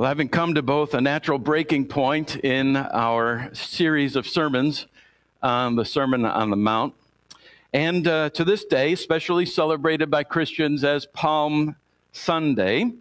Well, 0.00 0.08
having 0.08 0.30
come 0.30 0.54
to 0.54 0.62
both 0.62 0.94
a 0.94 1.00
natural 1.02 1.38
breaking 1.38 1.88
point 1.88 2.36
in 2.36 2.74
our 2.74 3.50
series 3.52 4.16
of 4.16 4.26
sermons 4.26 4.86
on 5.42 5.76
the 5.76 5.84
Sermon 5.84 6.24
on 6.24 6.48
the 6.48 6.56
Mount, 6.56 6.94
and 7.74 8.08
uh, 8.08 8.30
to 8.30 8.42
this 8.42 8.64
day, 8.64 8.94
especially 8.94 9.44
celebrated 9.44 10.10
by 10.10 10.24
Christians 10.24 10.84
as 10.84 11.04
Palm 11.04 11.76
Sunday, 12.12 12.92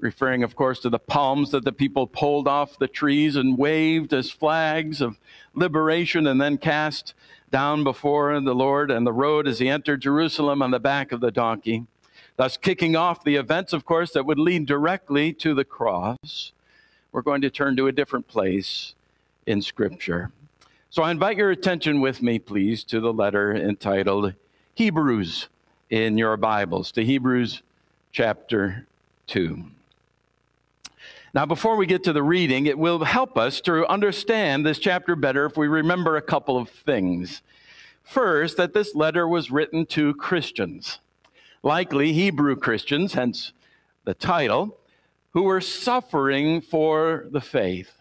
referring, 0.00 0.42
of 0.42 0.56
course, 0.56 0.80
to 0.80 0.90
the 0.90 0.98
palms 0.98 1.52
that 1.52 1.64
the 1.64 1.70
people 1.70 2.08
pulled 2.08 2.48
off 2.48 2.76
the 2.76 2.88
trees 2.88 3.36
and 3.36 3.56
waved 3.56 4.12
as 4.12 4.32
flags 4.32 5.00
of 5.00 5.16
liberation 5.54 6.26
and 6.26 6.40
then 6.40 6.58
cast 6.58 7.14
down 7.52 7.84
before 7.84 8.40
the 8.40 8.52
Lord 8.52 8.90
and 8.90 9.06
the 9.06 9.12
road 9.12 9.46
as 9.46 9.60
he 9.60 9.68
entered 9.68 10.02
Jerusalem 10.02 10.60
on 10.60 10.72
the 10.72 10.80
back 10.80 11.12
of 11.12 11.20
the 11.20 11.30
donkey 11.30 11.86
thus 12.38 12.56
kicking 12.56 12.96
off 12.96 13.24
the 13.24 13.36
events, 13.36 13.74
of 13.74 13.84
course, 13.84 14.12
that 14.12 14.24
would 14.24 14.38
lead 14.38 14.64
directly 14.64 15.32
to 15.34 15.54
the 15.54 15.64
cross. 15.64 16.52
We're 17.12 17.20
going 17.20 17.42
to 17.42 17.50
turn 17.50 17.76
to 17.76 17.88
a 17.88 17.92
different 17.92 18.28
place 18.28 18.94
in 19.46 19.60
Scripture. 19.60 20.30
So 20.88 21.02
I 21.02 21.10
invite 21.10 21.36
your 21.36 21.50
attention 21.50 22.00
with 22.00 22.22
me, 22.22 22.38
please, 22.38 22.84
to 22.84 23.00
the 23.00 23.12
letter 23.12 23.54
entitled 23.54 24.34
Hebrews 24.74 25.48
in 25.90 26.16
your 26.16 26.36
Bibles, 26.36 26.92
to 26.92 27.04
Hebrews 27.04 27.62
chapter 28.12 28.86
2. 29.26 29.64
Now, 31.34 31.44
before 31.44 31.76
we 31.76 31.86
get 31.86 32.04
to 32.04 32.12
the 32.12 32.22
reading, 32.22 32.66
it 32.66 32.78
will 32.78 33.04
help 33.04 33.36
us 33.36 33.60
to 33.62 33.86
understand 33.88 34.64
this 34.64 34.78
chapter 34.78 35.16
better 35.16 35.44
if 35.44 35.56
we 35.56 35.66
remember 35.66 36.16
a 36.16 36.22
couple 36.22 36.56
of 36.56 36.70
things. 36.70 37.42
First, 38.04 38.56
that 38.58 38.74
this 38.74 38.94
letter 38.94 39.26
was 39.26 39.50
written 39.50 39.86
to 39.86 40.14
Christians 40.14 41.00
likely 41.62 42.12
Hebrew 42.12 42.56
Christians, 42.56 43.14
hence 43.14 43.52
the 44.04 44.14
title, 44.14 44.78
who 45.30 45.42
were 45.42 45.60
suffering 45.60 46.60
for 46.60 47.26
the 47.30 47.40
faith. 47.40 47.94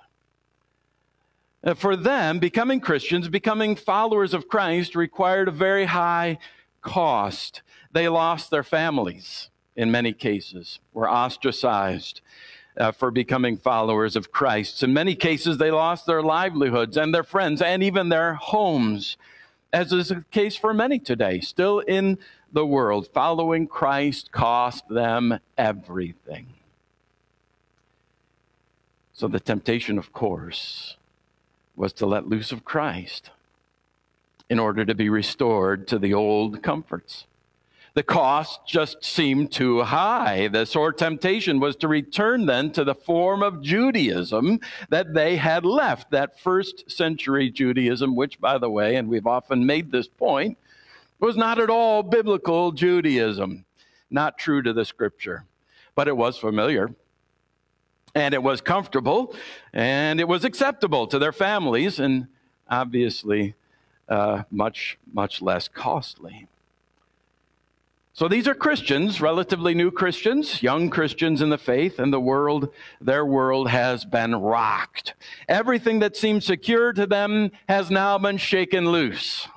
Uh, 1.63 1.73
for 1.73 1.95
them, 1.95 2.39
becoming 2.39 2.79
Christians, 2.79 3.29
becoming 3.29 3.75
followers 3.75 4.33
of 4.33 4.47
Christ 4.47 4.95
required 4.95 5.47
a 5.47 5.51
very 5.51 5.85
high 5.85 6.37
cost. 6.81 7.61
They 7.91 8.07
lost 8.07 8.51
their 8.51 8.63
families 8.63 9.49
in 9.75 9.91
many 9.91 10.11
cases, 10.11 10.79
were 10.93 11.09
ostracized 11.09 12.21
uh, 12.77 12.91
for 12.91 13.11
becoming 13.11 13.57
followers 13.57 14.15
of 14.15 14.31
Christ. 14.31 14.83
In 14.83 14.93
many 14.93 15.15
cases, 15.15 15.57
they 15.57 15.71
lost 15.71 16.05
their 16.05 16.21
livelihoods 16.21 16.97
and 16.97 17.13
their 17.13 17.23
friends 17.23 17.61
and 17.61 17.83
even 17.83 18.09
their 18.09 18.33
homes, 18.33 19.17
as 19.73 19.91
is 19.91 20.09
the 20.09 20.23
case 20.31 20.55
for 20.55 20.73
many 20.73 20.99
today, 20.99 21.39
still 21.39 21.79
in 21.79 22.17
the 22.51 22.65
world. 22.65 23.07
Following 23.13 23.67
Christ 23.67 24.31
cost 24.31 24.87
them 24.89 25.39
everything. 25.57 26.47
So 29.13 29.27
the 29.27 29.39
temptation, 29.39 29.97
of 29.97 30.13
course, 30.13 30.95
was 31.75 31.91
to 31.93 32.05
let 32.05 32.29
loose 32.29 32.51
of 32.51 32.63
Christ 32.63 33.31
in 34.49 34.59
order 34.59 34.85
to 34.85 34.95
be 34.95 35.09
restored 35.09 35.87
to 35.87 35.99
the 35.99 36.13
old 36.13 36.61
comforts. 36.63 37.25
The 37.97 38.03
cost 38.03 38.59
just 38.67 39.03
seemed 39.03 39.51
too 39.51 39.81
high. 39.81 40.49
The 40.49 40.67
sore 40.67 40.93
temptation 40.93 41.59
was 41.59 41.75
to 41.77 41.87
return 41.87 42.45
then 42.45 42.71
to 42.73 42.83
the 42.83 42.93
form 42.93 43.41
of 43.41 43.63
Judaism 43.63 44.59
that 44.89 45.15
they 45.15 45.37
had 45.37 45.65
left, 45.65 46.11
that 46.11 46.39
first 46.39 46.91
century 46.91 47.49
Judaism, 47.49 48.15
which, 48.15 48.39
by 48.39 48.59
the 48.59 48.69
way, 48.69 48.97
and 48.97 49.09
we've 49.09 49.25
often 49.25 49.65
made 49.65 49.91
this 49.91 50.07
point, 50.07 50.59
was 51.19 51.35
not 51.35 51.57
at 51.57 51.71
all 51.71 52.03
biblical 52.03 52.71
Judaism, 52.71 53.65
not 54.11 54.37
true 54.37 54.61
to 54.61 54.73
the 54.73 54.85
scripture, 54.85 55.45
but 55.95 56.07
it 56.07 56.15
was 56.15 56.37
familiar 56.37 56.93
and 58.13 58.35
it 58.35 58.43
was 58.43 58.61
comfortable 58.61 59.33
and 59.73 60.19
it 60.19 60.27
was 60.27 60.45
acceptable 60.45 61.07
to 61.07 61.17
their 61.17 61.33
families 61.33 61.97
and 61.97 62.27
obviously 62.69 63.55
uh, 64.07 64.43
much, 64.51 64.99
much 65.11 65.41
less 65.41 65.67
costly. 65.67 66.47
So 68.17 68.27
these 68.27 68.47
are 68.47 68.55
Christians, 68.55 69.21
relatively 69.21 69.75
new 69.75 69.91
Christians, 69.91 70.63
young 70.63 70.89
Christians 70.89 71.39
in 71.39 71.51
the 71.51 71.57
faith, 71.59 71.99
and 71.99 72.11
the 72.11 72.19
world, 72.19 72.69
their 72.99 73.23
world 73.23 73.69
has 73.69 74.05
been 74.05 74.33
rocked. 74.33 75.13
Everything 75.47 75.99
that 75.99 76.17
seemed 76.17 76.43
secure 76.43 76.93
to 76.93 77.05
them 77.05 77.51
has 77.69 77.91
now 77.91 78.17
been 78.17 78.37
shaken 78.37 78.89
loose. 78.91 79.47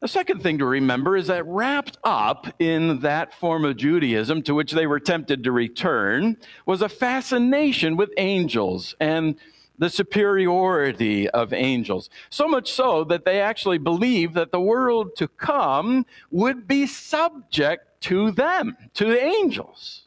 The 0.00 0.08
second 0.08 0.42
thing 0.42 0.58
to 0.58 0.66
remember 0.66 1.16
is 1.16 1.28
that 1.28 1.46
wrapped 1.46 1.96
up 2.02 2.48
in 2.58 2.98
that 3.02 3.32
form 3.32 3.64
of 3.64 3.76
Judaism 3.76 4.42
to 4.42 4.56
which 4.56 4.72
they 4.72 4.88
were 4.88 4.98
tempted 4.98 5.44
to 5.44 5.52
return 5.52 6.38
was 6.66 6.82
a 6.82 6.88
fascination 6.88 7.96
with 7.96 8.10
angels 8.16 8.96
and 8.98 9.36
the 9.78 9.90
superiority 9.90 11.28
of 11.30 11.52
angels. 11.52 12.10
So 12.30 12.46
much 12.46 12.72
so 12.72 13.04
that 13.04 13.24
they 13.24 13.40
actually 13.40 13.78
believed 13.78 14.34
that 14.34 14.52
the 14.52 14.60
world 14.60 15.16
to 15.16 15.28
come 15.28 16.06
would 16.30 16.68
be 16.68 16.86
subject 16.86 18.00
to 18.02 18.30
them, 18.30 18.76
to 18.94 19.06
the 19.06 19.22
angels. 19.22 20.02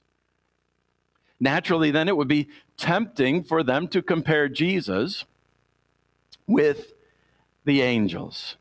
Naturally, 1.40 1.92
then 1.92 2.08
it 2.08 2.16
would 2.16 2.28
be 2.28 2.48
tempting 2.78 3.44
for 3.44 3.64
them 3.64 3.88
to 3.90 4.02
compare 4.02 4.48
Jesus 4.50 5.26
with 6.48 6.94
the 7.66 7.82
angels. 7.82 8.58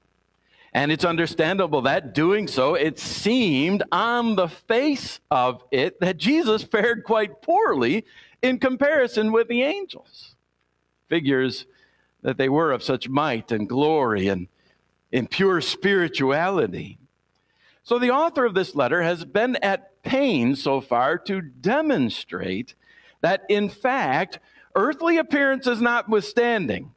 And 0.72 0.90
it's 0.90 1.04
understandable 1.04 1.82
that 1.82 2.14
doing 2.14 2.48
so, 2.48 2.74
it 2.74 2.98
seemed 2.98 3.84
on 3.92 4.34
the 4.34 4.48
face 4.48 5.20
of 5.30 5.62
it 5.70 6.00
that 6.00 6.16
Jesus 6.16 6.64
fared 6.64 7.04
quite 7.04 7.42
poorly 7.42 8.04
in 8.42 8.58
comparison 8.58 9.30
with 9.30 9.46
the 9.46 9.62
angels. 9.62 10.33
Figures 11.08 11.66
that 12.22 12.38
they 12.38 12.48
were 12.48 12.72
of 12.72 12.82
such 12.82 13.08
might 13.08 13.52
and 13.52 13.68
glory 13.68 14.28
and 14.28 14.48
in 15.12 15.26
pure 15.26 15.60
spirituality. 15.60 16.98
So 17.84 17.98
the 17.98 18.10
author 18.10 18.44
of 18.44 18.54
this 18.54 18.74
letter 18.74 19.02
has 19.02 19.24
been 19.24 19.56
at 19.56 20.02
pains 20.02 20.62
so 20.62 20.80
far 20.80 21.18
to 21.18 21.40
demonstrate 21.40 22.74
that, 23.20 23.44
in 23.48 23.68
fact, 23.68 24.38
earthly 24.74 25.18
appearances 25.18 25.80
notwithstanding, 25.80 26.92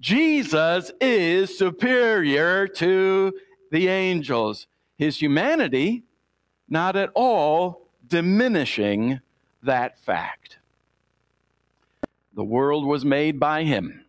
Jesus 0.00 0.92
is 1.00 1.56
superior 1.56 2.66
to 2.68 3.32
the 3.70 3.88
angels. 3.88 4.66
His 4.96 5.20
humanity, 5.20 6.04
not 6.68 6.96
at 6.96 7.10
all 7.14 7.88
diminishing 8.06 9.20
that 9.62 9.98
fact. 9.98 10.58
The 12.36 12.44
world 12.44 12.84
was 12.84 13.04
made 13.04 13.40
by 13.40 13.64
him, 13.64 14.04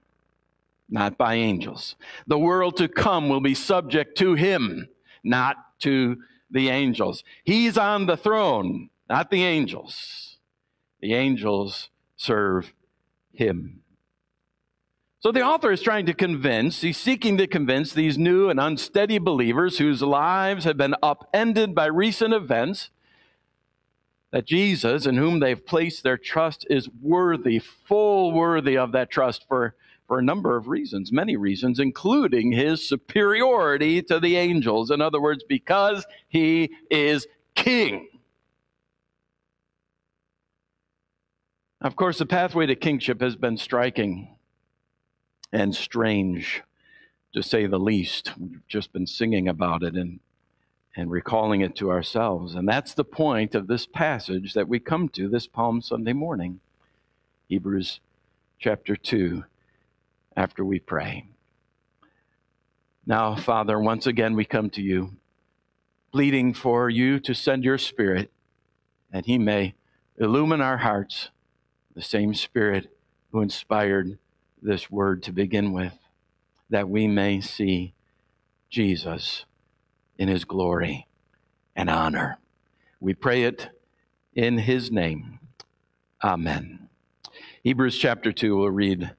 not 0.89 1.17
by 1.17 1.35
angels. 1.35 1.95
The 2.27 2.37
world 2.37 2.75
to 2.77 2.89
come 2.89 3.29
will 3.29 3.39
be 3.39 3.55
subject 3.55 4.17
to 4.17 4.33
him, 4.33 4.89
not 5.23 5.55
to 5.79 6.17
the 6.51 6.67
angels. 6.67 7.23
He's 7.45 7.77
on 7.77 8.05
the 8.05 8.17
throne, 8.17 8.89
not 9.09 9.31
the 9.31 9.43
angels. 9.43 10.37
The 10.99 11.13
angels 11.13 11.89
serve 12.17 12.73
him. 13.33 13.81
So 15.19 15.31
the 15.31 15.41
author 15.41 15.71
is 15.71 15.81
trying 15.81 16.05
to 16.07 16.13
convince, 16.13 16.81
he's 16.81 16.97
seeking 16.97 17.37
to 17.37 17.47
convince 17.47 17.93
these 17.93 18.17
new 18.17 18.49
and 18.49 18.59
unsteady 18.59 19.19
believers 19.19 19.77
whose 19.77 20.01
lives 20.01 20.65
have 20.65 20.77
been 20.77 20.95
upended 21.01 21.73
by 21.73 21.85
recent 21.85 22.33
events 22.33 22.89
that 24.31 24.45
Jesus, 24.45 25.05
in 25.05 25.17
whom 25.17 25.39
they've 25.39 25.65
placed 25.65 26.03
their 26.03 26.17
trust, 26.17 26.65
is 26.69 26.89
worthy, 27.01 27.59
full 27.59 28.31
worthy 28.31 28.77
of 28.77 28.91
that 28.91 29.09
trust 29.09 29.45
for, 29.47 29.75
for 30.07 30.19
a 30.19 30.23
number 30.23 30.57
of 30.57 30.67
reasons, 30.67 31.11
many 31.11 31.37
reasons, 31.37 31.79
including 31.79 32.51
his 32.51 32.87
superiority 32.87 34.01
to 34.01 34.19
the 34.19 34.35
angels. 34.35 34.91
In 34.91 35.01
other 35.01 35.21
words, 35.21 35.43
because 35.47 36.05
he 36.27 36.71
is 36.91 37.25
king. 37.55 38.09
Of 41.79 41.95
course, 41.95 42.17
the 42.17 42.25
pathway 42.25 42.65
to 42.65 42.75
kingship 42.75 43.21
has 43.21 43.35
been 43.35 43.55
striking 43.55 44.35
and 45.53 45.73
strange, 45.73 46.63
to 47.33 47.41
say 47.41 47.65
the 47.65 47.79
least. 47.79 48.33
We've 48.37 48.67
just 48.67 48.91
been 48.91 49.07
singing 49.07 49.47
about 49.47 49.83
it 49.83 49.93
and, 49.93 50.19
and 50.97 51.11
recalling 51.11 51.61
it 51.61 51.75
to 51.75 51.91
ourselves. 51.91 52.55
And 52.55 52.67
that's 52.67 52.95
the 52.95 53.03
point 53.03 53.53
of 53.53 53.67
this 53.67 53.85
passage 53.85 54.55
that 54.55 54.67
we 54.67 54.79
come 54.79 55.09
to 55.09 55.29
this 55.29 55.45
Palm 55.45 55.79
Sunday 55.79 56.11
morning, 56.11 56.59
Hebrews 57.47 57.99
chapter 58.57 58.95
2, 58.95 59.43
after 60.35 60.65
we 60.65 60.79
pray. 60.79 61.27
Now, 63.05 63.35
Father, 63.35 63.79
once 63.79 64.07
again 64.07 64.35
we 64.35 64.43
come 64.43 64.71
to 64.71 64.81
you, 64.81 65.11
pleading 66.11 66.55
for 66.55 66.89
you 66.89 67.19
to 67.19 67.35
send 67.35 67.63
your 67.63 67.77
Spirit, 67.77 68.31
that 69.13 69.27
He 69.27 69.37
may 69.37 69.75
illumine 70.17 70.61
our 70.61 70.77
hearts, 70.77 71.29
the 71.95 72.01
same 72.01 72.33
Spirit 72.33 72.91
who 73.31 73.41
inspired 73.41 74.17
this 74.63 74.89
word 74.89 75.21
to 75.23 75.31
begin 75.31 75.73
with, 75.73 75.93
that 76.71 76.89
we 76.89 77.07
may 77.07 77.39
see 77.39 77.93
Jesus 78.71 79.45
in 80.17 80.27
his 80.27 80.45
glory 80.45 81.07
and 81.75 81.89
honor. 81.89 82.39
We 82.99 83.13
pray 83.13 83.43
it 83.43 83.69
in 84.33 84.57
his 84.59 84.91
name. 84.91 85.39
Amen. 86.23 86.89
Hebrews 87.63 87.97
chapter 87.97 88.31
2, 88.31 88.57
we'll 88.57 88.69
read 88.69 89.11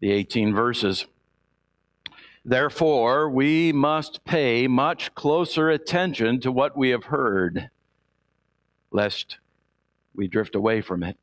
the 0.00 0.12
18 0.12 0.54
verses. 0.54 1.06
Therefore, 2.44 3.28
we 3.30 3.72
must 3.72 4.24
pay 4.24 4.68
much 4.68 5.14
closer 5.14 5.70
attention 5.70 6.40
to 6.40 6.52
what 6.52 6.76
we 6.76 6.90
have 6.90 7.04
heard, 7.04 7.70
lest 8.90 9.38
we 10.14 10.28
drift 10.28 10.54
away 10.54 10.80
from 10.80 11.02
it. 11.02 11.16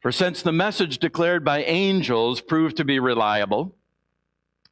For 0.00 0.12
since 0.12 0.42
the 0.42 0.52
message 0.52 0.98
declared 0.98 1.44
by 1.44 1.64
angels 1.64 2.40
proved 2.40 2.76
to 2.76 2.84
be 2.84 3.00
reliable, 3.00 3.74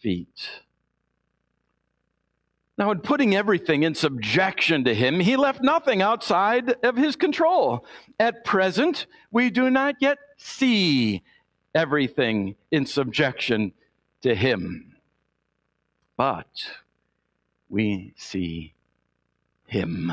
feet. 0.00 0.48
Now, 2.78 2.90
in 2.92 3.00
putting 3.00 3.34
everything 3.34 3.82
in 3.82 3.94
subjection 3.94 4.84
to 4.84 4.94
him, 4.94 5.20
he 5.20 5.36
left 5.36 5.62
nothing 5.62 6.00
outside 6.00 6.74
of 6.82 6.96
his 6.96 7.14
control. 7.14 7.84
At 8.18 8.42
present, 8.44 9.06
we 9.30 9.50
do 9.50 9.68
not 9.68 9.96
yet 10.00 10.16
see 10.38 11.22
everything 11.74 12.56
in 12.70 12.86
subjection 12.86 13.72
to 14.22 14.34
him, 14.34 14.96
but 16.16 16.48
we 17.68 18.14
see 18.16 18.72
him 19.66 20.12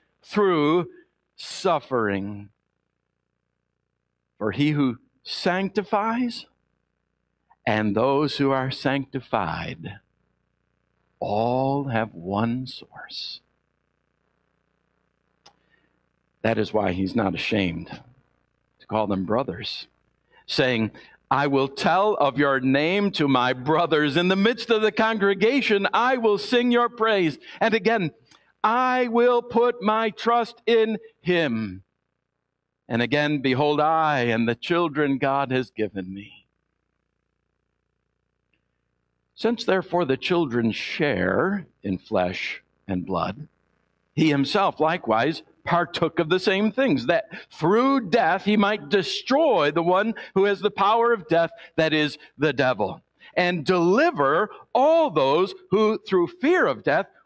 through 0.23 0.87
suffering. 1.35 2.49
For 4.37 4.51
he 4.51 4.71
who 4.71 4.97
sanctifies 5.23 6.45
and 7.65 7.95
those 7.95 8.37
who 8.37 8.51
are 8.51 8.71
sanctified 8.71 9.99
all 11.19 11.85
have 11.85 12.13
one 12.13 12.65
source. 12.65 13.41
That 16.41 16.57
is 16.57 16.73
why 16.73 16.93
he's 16.93 17.15
not 17.15 17.35
ashamed 17.35 18.01
to 18.79 18.87
call 18.87 19.05
them 19.05 19.25
brothers, 19.25 19.87
saying, 20.47 20.91
I 21.29 21.47
will 21.47 21.67
tell 21.67 22.15
of 22.15 22.37
your 22.37 22.59
name 22.59 23.11
to 23.11 23.27
my 23.27 23.53
brothers. 23.53 24.17
In 24.17 24.27
the 24.27 24.35
midst 24.35 24.69
of 24.71 24.81
the 24.81 24.91
congregation, 24.91 25.87
I 25.93 26.17
will 26.17 26.37
sing 26.39 26.71
your 26.71 26.89
praise. 26.89 27.37
And 27.61 27.73
again, 27.73 28.11
I 28.63 29.07
will 29.07 29.41
put 29.41 29.81
my 29.81 30.11
trust 30.11 30.61
in 30.65 30.97
him. 31.21 31.83
And 32.87 33.01
again, 33.01 33.39
behold, 33.39 33.79
I 33.79 34.21
and 34.23 34.47
the 34.47 34.55
children 34.55 35.17
God 35.17 35.51
has 35.51 35.71
given 35.71 36.13
me. 36.13 36.45
Since 39.33 39.63
therefore 39.63 40.05
the 40.05 40.17
children 40.17 40.71
share 40.71 41.65
in 41.81 41.97
flesh 41.97 42.61
and 42.87 43.05
blood, 43.05 43.47
he 44.13 44.29
himself 44.29 44.79
likewise 44.79 45.41
partook 45.63 46.19
of 46.19 46.29
the 46.29 46.39
same 46.39 46.71
things, 46.71 47.05
that 47.05 47.25
through 47.51 48.09
death 48.09 48.45
he 48.45 48.57
might 48.57 48.89
destroy 48.89 49.71
the 49.71 49.83
one 49.83 50.13
who 50.33 50.45
has 50.45 50.59
the 50.59 50.71
power 50.71 51.13
of 51.13 51.27
death, 51.27 51.51
that 51.75 51.93
is, 51.93 52.17
the 52.37 52.53
devil, 52.53 53.01
and 53.35 53.65
deliver 53.65 54.49
all 54.73 55.09
those 55.09 55.53
who 55.69 55.99
through 56.07 56.27
fear 56.27 56.67
of 56.67 56.83
death 56.83 57.07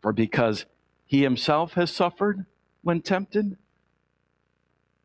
For 0.00 0.12
because 0.12 0.66
he 1.06 1.22
himself 1.22 1.74
has 1.74 1.90
suffered 1.90 2.46
when 2.82 3.02
tempted, 3.02 3.56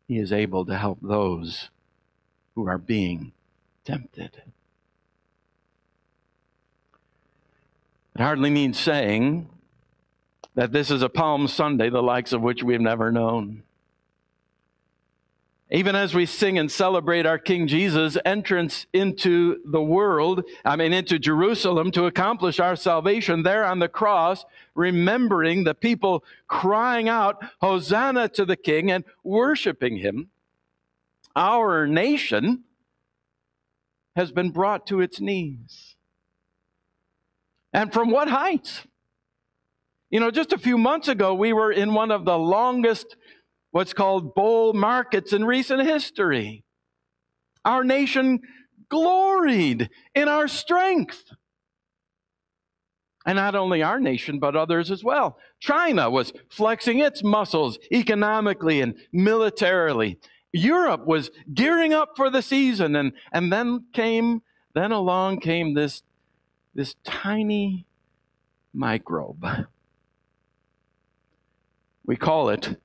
he 0.08 0.18
is 0.18 0.32
able 0.32 0.66
to 0.66 0.78
help 0.78 1.00
those 1.02 1.70
who 2.54 2.68
are 2.68 2.78
being 2.78 3.34
tempted. 3.84 4.44
It 8.16 8.22
hardly 8.22 8.50
needs 8.50 8.80
saying 8.80 9.50
that 10.54 10.72
this 10.72 10.90
is 10.90 11.02
a 11.02 11.10
Palm 11.10 11.48
Sunday, 11.48 11.90
the 11.90 12.02
likes 12.02 12.32
of 12.32 12.42
which 12.42 12.64
we've 12.64 12.80
never 12.80 13.12
known. 13.12 13.64
Even 15.72 15.96
as 15.96 16.14
we 16.14 16.28
sing 16.28 16.60
and 16.60 16.72
celebrate 16.72 17.26
our 17.26 17.40
King 17.40 17.66
Jesus' 17.68 18.18
entrance 18.24 18.86
into 18.94 19.62
the 19.66 19.82
world, 19.82 20.44
I 20.64 20.76
mean, 20.76 20.94
into 20.94 21.18
Jerusalem 21.18 21.92
to 21.92 22.06
accomplish 22.06 22.60
our 22.60 22.76
salvation 22.76 23.42
there 23.42 23.66
on 23.66 23.80
the 23.80 23.90
cross, 23.90 24.46
remembering 24.76 25.64
the 25.64 25.74
people 25.74 26.24
crying 26.48 27.10
out, 27.10 27.44
Hosanna 27.62 28.30
to 28.30 28.46
the 28.46 28.56
King 28.56 28.92
and 28.92 29.04
worshiping 29.24 29.98
him, 29.98 30.30
our 31.36 31.88
nation 31.88 32.64
has 34.16 34.32
been 34.32 34.52
brought 34.52 34.86
to 34.88 35.02
its 35.02 35.20
knees. 35.20 35.96
And 37.74 37.92
from 37.92 38.12
what 38.12 38.30
heights? 38.30 38.84
You 40.12 40.20
know, 40.20 40.32
just 40.32 40.54
a 40.54 40.58
few 40.58 40.78
months 40.78 41.08
ago, 41.08 41.34
we 41.34 41.52
were 41.52 41.72
in 41.72 41.94
one 41.94 42.12
of 42.12 42.24
the 42.24 42.38
longest 42.38 43.18
what's 43.76 43.92
called 43.92 44.34
bull 44.34 44.72
markets 44.72 45.34
in 45.34 45.44
recent 45.44 45.82
history. 45.82 46.64
Our 47.66 47.84
nation 47.84 48.40
gloried 48.88 49.90
in 50.14 50.30
our 50.30 50.48
strength. 50.48 51.26
And 53.26 53.36
not 53.36 53.54
only 53.54 53.84
our 53.84 54.00
nation, 54.00 54.40
but 54.40 54.56
others 54.56 54.90
as 54.92 55.04
well. 55.04 55.38
China 55.60 56.10
was 56.10 56.32
flexing 56.48 57.00
its 57.00 57.22
muscles 57.22 57.78
economically 57.92 58.80
and 58.80 58.96
militarily. 59.12 60.20
Europe 60.54 61.06
was 61.06 61.30
gearing 61.54 61.92
up 61.92 62.12
for 62.16 62.30
the 62.30 62.42
season, 62.42 62.96
and, 62.96 63.12
and 63.34 63.52
then 63.52 63.88
came, 63.92 64.42
then 64.74 64.94
along 64.94 65.42
came 65.42 65.74
this, 65.74 66.02
this 66.74 66.96
tiny 67.04 67.86
microbe. 68.74 69.46
We 72.06 72.16
call 72.16 72.48
it 72.48 72.78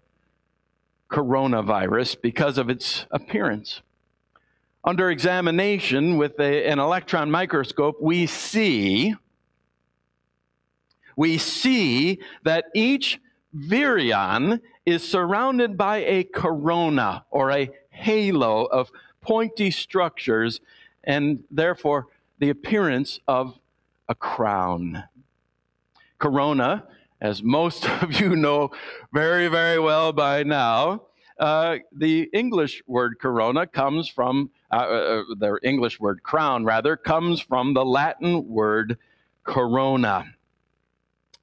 coronavirus 1.11 2.21
because 2.23 2.59
of 2.59 2.71
its 2.71 3.07
appearance. 3.11 3.83
Under 4.83 5.11
examination 5.11 6.17
with 6.17 6.38
a, 6.40 6.67
an 6.67 6.79
electron 6.79 7.31
microscope, 7.31 8.00
we 8.00 8.26
see 8.26 9.14
we 11.17 11.37
see 11.37 12.19
that 12.45 12.67
each 12.75 13.21
virion 13.55 14.61
is 14.87 15.07
surrounded 15.07 15.76
by 15.76 15.99
a 15.99 16.25
corona 16.25 17.26
or 17.31 17.50
a 17.50 17.71
halo 17.90 18.64
of 18.64 18.90
pointy 19.21 19.71
structures 19.71 20.61
and 21.05 21.45
therefore 21.50 22.07
the 22.38 22.49
appearance 22.49 23.21
of 23.29 23.59
a 24.09 24.14
crown. 24.14 25.05
Corona, 26.19 26.85
as 27.21 27.43
most 27.43 27.89
of 28.03 28.21
you 28.21 28.37
know 28.37 28.71
very, 29.12 29.49
very 29.49 29.79
well 29.79 30.12
by 30.12 30.43
now, 30.43 31.03
uh, 31.39 31.79
the 31.93 32.29
English 32.33 32.83
word 32.87 33.19
corona 33.19 33.67
comes 33.67 34.09
from, 34.09 34.50
uh, 34.71 34.75
uh, 34.75 35.23
the 35.39 35.59
English 35.62 35.99
word 35.99 36.23
crown, 36.23 36.65
rather, 36.65 36.97
comes 36.97 37.41
from 37.41 37.73
the 37.73 37.85
Latin 37.85 38.47
word 38.47 38.99
corona. 39.45 40.35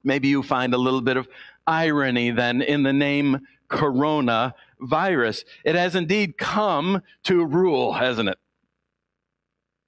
Maybe 0.04 0.28
you 0.28 0.42
find 0.42 0.72
a 0.72 0.78
little 0.78 1.00
bit 1.00 1.16
of 1.16 1.28
irony 1.66 2.30
then 2.30 2.62
in 2.62 2.84
the 2.84 2.92
name 2.92 3.40
corona 3.68 4.54
virus. 4.80 5.44
It 5.64 5.74
has 5.74 5.94
indeed 5.94 6.38
come 6.38 7.02
to 7.24 7.44
rule, 7.44 7.94
hasn't 7.94 8.28
it? 8.28 8.38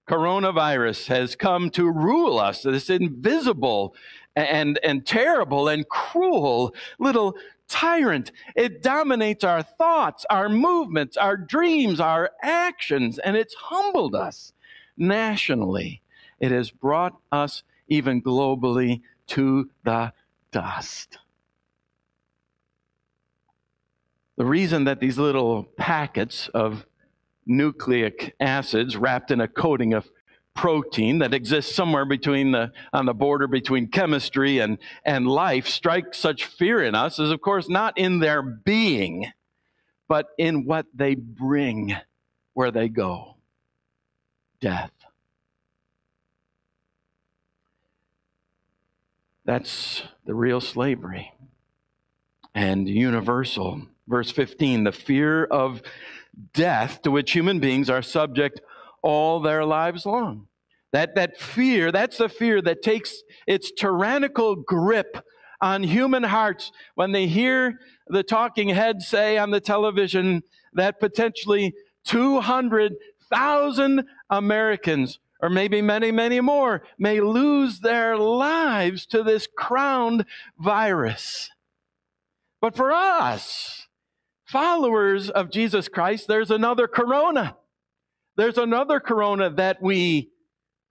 Coronavirus 0.09 1.07
has 1.07 1.37
come 1.37 1.71
to 1.71 1.89
rule 1.89 2.41
us, 2.41 2.63
this 2.63 2.91
invisible 2.91 3.95
and, 4.49 4.79
and 4.83 5.07
terrible 5.07 5.69
and 5.69 5.89
cruel 5.89 6.75
little 6.99 7.37
tyrant. 7.69 8.33
It 8.57 8.83
dominates 8.83 9.45
our 9.45 9.63
thoughts, 9.63 10.27
our 10.29 10.49
movements, 10.49 11.17
our 11.17 11.37
dreams, 11.37 12.01
our 12.01 12.31
actions, 12.43 13.19
and 13.19 13.37
it's 13.37 13.55
humbled 13.55 14.15
us 14.15 14.53
nationally. 14.97 16.03
It 16.41 16.51
has 16.51 16.71
brought 16.71 17.17
us 17.31 17.63
even 17.89 18.23
globally 18.23 19.03
to 19.29 19.71
the 19.85 20.13
dust. 20.51 21.19
The 24.37 24.47
reason 24.47 24.85
that 24.85 25.01
these 25.01 25.19
little 25.19 25.65
packets 25.77 26.49
of 26.49 26.87
nucleic 27.47 28.35
acids 28.41 28.97
wrapped 28.97 29.31
in 29.31 29.41
a 29.41 29.49
coating 29.49 29.93
of 29.93 30.11
protein 30.61 31.21
that 31.21 31.33
exists 31.33 31.75
somewhere 31.75 32.05
between 32.05 32.51
the 32.51 32.71
on 32.93 33.07
the 33.07 33.15
border 33.15 33.47
between 33.47 33.87
chemistry 33.87 34.59
and 34.59 34.77
and 35.07 35.27
life 35.27 35.67
strike 35.67 36.13
such 36.13 36.45
fear 36.45 36.83
in 36.83 36.95
us 36.95 37.19
is 37.19 37.31
of 37.31 37.41
course 37.41 37.67
not 37.67 37.97
in 37.97 38.19
their 38.19 38.43
being 38.43 39.33
but 40.11 40.27
in 40.37 40.67
what 40.67 40.87
they 40.93 41.15
bring 41.15 41.97
where 42.53 42.73
they 42.73 42.89
go. 42.89 43.37
Death. 44.61 44.91
That's 49.45 50.03
the 50.27 50.35
real 50.35 50.61
slavery 50.61 51.33
and 52.55 52.89
universal. 52.89 53.83
Verse 54.09 54.33
15 54.33 54.85
the 54.85 54.93
fear 54.93 55.45
of 55.45 55.81
death 56.53 57.01
to 57.03 57.11
which 57.13 57.31
human 57.31 57.61
beings 57.61 57.89
are 57.89 58.03
subject 58.03 58.61
all 59.03 59.41
their 59.41 59.65
lives 59.65 60.05
long. 60.05 60.49
That, 60.93 61.15
that 61.15 61.37
fear, 61.37 61.93
that's 61.93 62.19
the 62.19 62.29
fear 62.29 62.61
that 62.63 62.83
takes 62.83 63.23
its 63.47 63.71
tyrannical 63.71 64.57
grip 64.57 65.25
on 65.61 65.83
human 65.83 66.25
hearts 66.25 66.73
when 66.95 67.13
they 67.13 67.27
hear 67.27 67.79
the 68.09 68.23
talking 68.23 68.71
head 68.71 69.03
say 69.03 69.39
on 69.39 69.51
the 69.51 69.61
television 69.61 70.43
that 70.73 70.99
potentially 70.99 71.75
200,000 72.05 74.05
Americans, 74.31 75.19
or 75.41 75.51
maybe 75.51 75.83
many, 75.83 76.11
many 76.11 76.41
more, 76.41 76.83
may 76.99 77.21
lose 77.21 77.81
their 77.81 78.17
lives 78.17 79.07
to 79.07 79.23
this 79.23 79.47
crowned 79.57 80.25
virus. 80.59 81.51
But 82.61 82.75
for 82.75 82.93
us, 82.93 83.87
followers 84.45 85.31
of 85.31 85.51
Jesus 85.51 85.89
Christ, 85.89 86.27
there's 86.27 86.51
another 86.51 86.89
corona. 86.89 87.57
There's 88.37 88.59
another 88.59 89.01
corona 89.01 89.51
that 89.51 89.83
we 89.83 90.31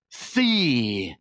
see, 0.10 1.16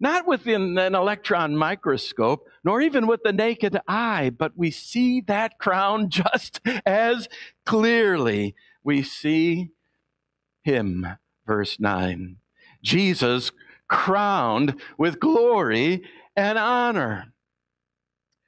not 0.00 0.26
within 0.26 0.76
an 0.78 0.94
electron 0.94 1.56
microscope, 1.56 2.48
nor 2.64 2.80
even 2.80 3.06
with 3.06 3.22
the 3.22 3.32
naked 3.32 3.78
eye, 3.86 4.30
but 4.36 4.52
we 4.56 4.70
see 4.70 5.20
that 5.22 5.58
crown 5.58 6.08
just 6.10 6.60
as 6.84 7.28
clearly. 7.64 8.54
We 8.84 9.02
see 9.02 9.70
him, 10.62 11.06
verse 11.46 11.78
9. 11.78 12.36
Jesus 12.82 13.52
crowned 13.88 14.80
with 14.98 15.20
glory 15.20 16.02
and 16.36 16.58
honor. 16.58 17.32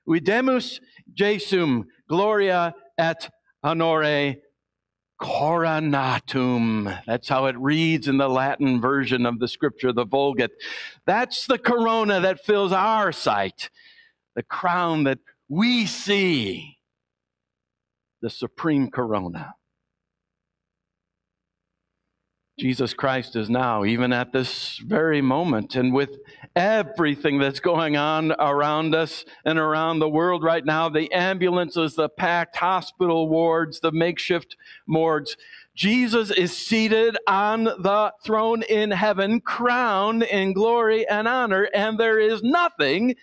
Videmus 0.09 0.81
Jesum 1.15 1.85
gloria 2.09 2.75
et 2.99 3.31
honore 3.63 4.37
coronatum. 5.25 7.00
That's 7.07 7.31
how 7.31 7.47
it 7.47 7.57
reads 7.57 8.09
in 8.09 8.19
the 8.19 8.28
Latin 8.28 8.78
version 8.78 9.25
of 9.25 9.38
the 9.38 9.49
scripture, 9.49 9.90
the 9.90 10.04
Vulgate. 10.04 10.50
That's 11.07 11.47
the 11.47 11.57
corona 11.57 12.21
that 12.21 12.45
fills 12.45 12.73
our 12.73 13.11
sight, 13.11 13.71
the 14.37 14.43
crown 14.43 15.04
that 15.04 15.21
we 15.49 15.87
see, 15.87 16.76
the 18.21 18.28
supreme 18.28 18.90
corona. 18.90 19.54
Jesus 22.57 22.95
Christ 22.95 23.35
is 23.35 23.51
now, 23.51 23.85
even 23.85 24.13
at 24.13 24.33
this 24.33 24.79
very 24.79 25.21
moment, 25.21 25.75
and 25.75 25.93
with 25.93 26.19
everything 26.55 27.41
that's 27.41 27.59
going 27.59 27.97
on 27.97 28.31
around 28.39 28.95
us 28.95 29.25
and 29.45 29.59
around 29.59 29.99
the 29.99 30.09
world 30.09 30.45
right 30.45 30.65
now 30.65 30.89
the 30.89 31.11
ambulances, 31.13 31.97
the 31.97 32.09
packed 32.09 32.55
hospital 32.57 33.29
wards, 33.29 33.81
the 33.81 33.91
makeshift 33.91 34.57
morgues. 34.87 35.37
Jesus 35.75 36.31
is 36.31 36.57
seated 36.57 37.19
on 37.27 37.65
the 37.65 38.13
throne 38.23 38.63
in 38.63 38.93
heaven, 38.93 39.41
crowned 39.41 40.23
in 40.23 40.53
glory 40.53 41.05
and 41.09 41.27
honor, 41.27 41.69
and 41.75 41.99
there 41.99 42.21
is 42.21 42.41
nothing, 42.45 43.17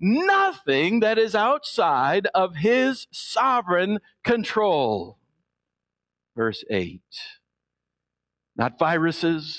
nothing 0.00 0.98
that 0.98 1.16
is 1.16 1.36
outside 1.36 2.26
of 2.34 2.56
his 2.56 3.06
sovereign 3.12 4.00
control. 4.24 5.18
Verse 6.34 6.64
8 6.68 7.00
not 8.56 8.78
viruses, 8.78 9.58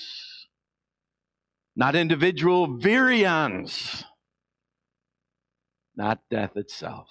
not 1.76 1.96
individual 1.96 2.68
virions, 2.68 4.04
not 5.96 6.20
death 6.30 6.56
itself. 6.56 7.08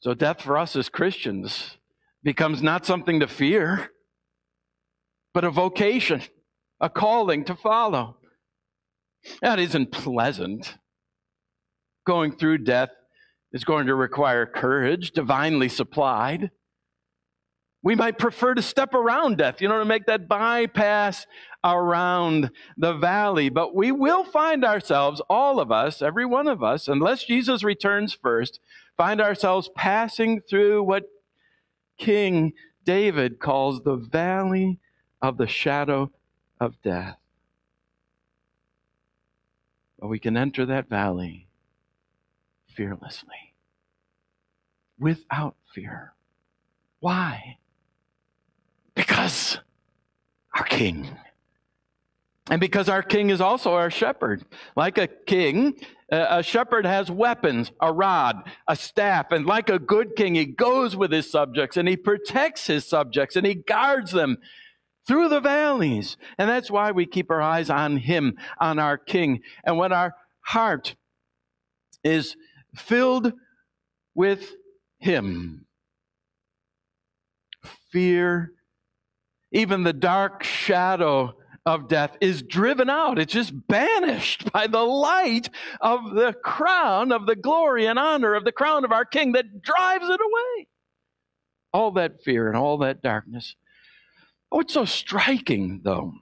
So, 0.00 0.14
death 0.14 0.42
for 0.42 0.58
us 0.58 0.76
as 0.76 0.88
Christians 0.88 1.78
becomes 2.22 2.62
not 2.62 2.84
something 2.86 3.20
to 3.20 3.26
fear, 3.26 3.90
but 5.32 5.44
a 5.44 5.50
vocation, 5.50 6.22
a 6.80 6.90
calling 6.90 7.44
to 7.44 7.54
follow. 7.54 8.16
That 9.40 9.58
isn't 9.58 9.92
pleasant. 9.92 10.76
Going 12.06 12.32
through 12.32 12.58
death 12.58 12.90
is 13.52 13.64
going 13.64 13.86
to 13.86 13.94
require 13.94 14.44
courage, 14.44 15.12
divinely 15.12 15.68
supplied. 15.68 16.50
We 17.84 17.94
might 17.94 18.18
prefer 18.18 18.54
to 18.54 18.62
step 18.62 18.94
around 18.94 19.36
death, 19.36 19.60
you 19.60 19.68
know, 19.68 19.78
to 19.78 19.84
make 19.84 20.06
that 20.06 20.26
bypass 20.26 21.26
around 21.62 22.50
the 22.78 22.94
valley. 22.94 23.50
But 23.50 23.74
we 23.74 23.92
will 23.92 24.24
find 24.24 24.64
ourselves, 24.64 25.20
all 25.28 25.60
of 25.60 25.70
us, 25.70 26.00
every 26.00 26.24
one 26.24 26.48
of 26.48 26.62
us, 26.62 26.88
unless 26.88 27.24
Jesus 27.24 27.62
returns 27.62 28.14
first, 28.14 28.58
find 28.96 29.20
ourselves 29.20 29.68
passing 29.76 30.40
through 30.40 30.82
what 30.82 31.04
King 31.98 32.54
David 32.86 33.38
calls 33.38 33.82
the 33.82 33.96
valley 33.96 34.78
of 35.20 35.36
the 35.36 35.46
shadow 35.46 36.10
of 36.58 36.80
death. 36.82 37.18
But 39.98 40.08
we 40.08 40.18
can 40.18 40.38
enter 40.38 40.64
that 40.64 40.88
valley 40.88 41.48
fearlessly, 42.66 43.54
without 44.98 45.56
fear. 45.74 46.14
Why? 47.00 47.58
Because 48.94 49.58
our 50.54 50.64
King. 50.64 51.08
And 52.50 52.60
because 52.60 52.88
our 52.88 53.02
king 53.02 53.30
is 53.30 53.40
also 53.40 53.72
our 53.72 53.90
shepherd. 53.90 54.44
Like 54.76 54.98
a 54.98 55.06
king, 55.06 55.76
a 56.10 56.42
shepherd 56.42 56.84
has 56.84 57.10
weapons, 57.10 57.72
a 57.80 57.90
rod, 57.90 58.42
a 58.68 58.76
staff, 58.76 59.32
and 59.32 59.46
like 59.46 59.70
a 59.70 59.78
good 59.78 60.14
king, 60.14 60.34
he 60.34 60.44
goes 60.44 60.94
with 60.94 61.10
his 61.10 61.30
subjects 61.30 61.78
and 61.78 61.88
he 61.88 61.96
protects 61.96 62.66
his 62.66 62.84
subjects 62.84 63.36
and 63.36 63.46
he 63.46 63.54
guards 63.54 64.12
them 64.12 64.36
through 65.06 65.30
the 65.30 65.40
valleys. 65.40 66.18
And 66.36 66.48
that's 66.50 66.70
why 66.70 66.90
we 66.90 67.06
keep 67.06 67.30
our 67.30 67.40
eyes 67.40 67.70
on 67.70 67.96
him, 67.96 68.36
on 68.58 68.78
our 68.78 68.98
king. 68.98 69.40
And 69.64 69.78
when 69.78 69.92
our 69.92 70.14
heart 70.40 70.96
is 72.02 72.36
filled 72.74 73.32
with 74.14 74.52
him, 74.98 75.64
fear, 77.90 78.52
even 79.54 79.84
the 79.84 79.92
dark 79.92 80.42
shadow 80.42 81.36
of 81.64 81.88
death 81.88 82.16
is 82.20 82.42
driven 82.42 82.90
out. 82.90 83.18
It's 83.18 83.32
just 83.32 83.66
banished 83.68 84.52
by 84.52 84.66
the 84.66 84.82
light 84.82 85.48
of 85.80 86.14
the 86.14 86.34
crown 86.34 87.12
of 87.12 87.26
the 87.26 87.36
glory 87.36 87.86
and 87.86 87.98
honor 87.98 88.34
of 88.34 88.44
the 88.44 88.52
crown 88.52 88.84
of 88.84 88.92
our 88.92 89.04
King 89.04 89.32
that 89.32 89.62
drives 89.62 90.08
it 90.08 90.20
away. 90.20 90.66
All 91.72 91.92
that 91.92 92.22
fear 92.22 92.48
and 92.48 92.56
all 92.56 92.78
that 92.78 93.00
darkness. 93.00 93.54
Oh, 94.52 94.60
it's 94.60 94.74
so 94.74 94.84
striking, 94.84 95.80
though, 95.84 96.14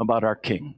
about 0.00 0.24
our 0.24 0.34
King 0.34 0.74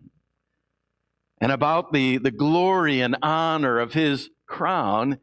and 1.40 1.52
about 1.52 1.92
the, 1.92 2.18
the 2.18 2.30
glory 2.30 3.00
and 3.00 3.16
honor 3.22 3.78
of 3.78 3.92
his 3.92 4.28
crown 4.46 5.18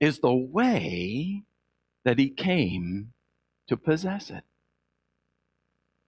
is 0.00 0.18
the 0.18 0.34
way 0.34 1.42
that 2.04 2.18
he 2.18 2.30
came 2.30 3.12
to 3.68 3.76
possess 3.76 4.30
it 4.30 4.44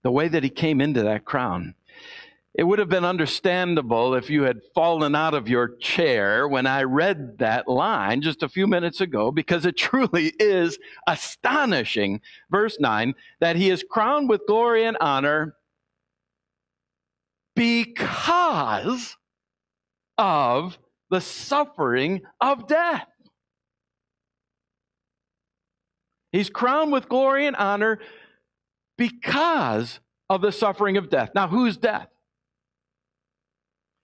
the 0.05 0.11
way 0.11 0.27
that 0.27 0.43
he 0.43 0.51
came 0.51 0.81
into 0.81 1.01
that 1.01 1.25
crown. 1.25 1.73
It 2.53 2.63
would 2.63 2.77
have 2.77 2.89
been 2.89 3.03
understandable 3.03 4.13
if 4.13 4.29
you 4.29 4.43
had 4.43 4.61
fallen 4.75 5.15
out 5.15 5.33
of 5.33 5.49
your 5.49 5.77
chair 5.77 6.47
when 6.47 6.67
I 6.67 6.83
read 6.83 7.39
that 7.39 7.67
line 7.67 8.21
just 8.21 8.43
a 8.43 8.47
few 8.47 8.67
minutes 8.67 9.01
ago, 9.01 9.31
because 9.31 9.65
it 9.65 9.75
truly 9.77 10.31
is 10.39 10.77
astonishing. 11.07 12.21
Verse 12.51 12.79
9 12.79 13.15
that 13.39 13.55
he 13.55 13.71
is 13.71 13.83
crowned 13.89 14.29
with 14.29 14.45
glory 14.45 14.85
and 14.85 14.95
honor 15.01 15.55
because 17.55 19.17
of 20.19 20.77
the 21.09 21.19
suffering 21.19 22.21
of 22.39 22.67
death. 22.67 23.07
He's 26.31 26.51
crowned 26.51 26.91
with 26.91 27.09
glory 27.09 27.47
and 27.47 27.55
honor 27.55 27.97
because 28.97 29.99
of 30.29 30.41
the 30.41 30.51
suffering 30.51 30.97
of 30.97 31.09
death. 31.09 31.31
Now, 31.35 31.47
whose 31.47 31.77
death? 31.77 32.07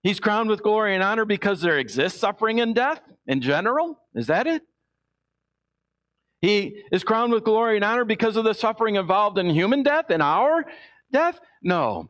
He's 0.03 0.19
crowned 0.19 0.49
with 0.49 0.63
glory 0.63 0.95
and 0.95 1.03
honor 1.03 1.25
because 1.25 1.61
there 1.61 1.77
exists 1.77 2.19
suffering 2.19 2.59
and 2.59 2.73
death 2.73 3.01
in 3.27 3.41
general? 3.41 3.99
Is 4.15 4.27
that 4.27 4.47
it? 4.47 4.63
He 6.41 6.83
is 6.91 7.03
crowned 7.03 7.31
with 7.31 7.43
glory 7.43 7.75
and 7.75 7.85
honor 7.85 8.03
because 8.03 8.35
of 8.35 8.43
the 8.43 8.53
suffering 8.53 8.95
involved 8.95 9.37
in 9.37 9.49
human 9.49 9.83
death, 9.83 10.09
in 10.09 10.21
our 10.21 10.65
death? 11.11 11.39
No. 11.61 12.09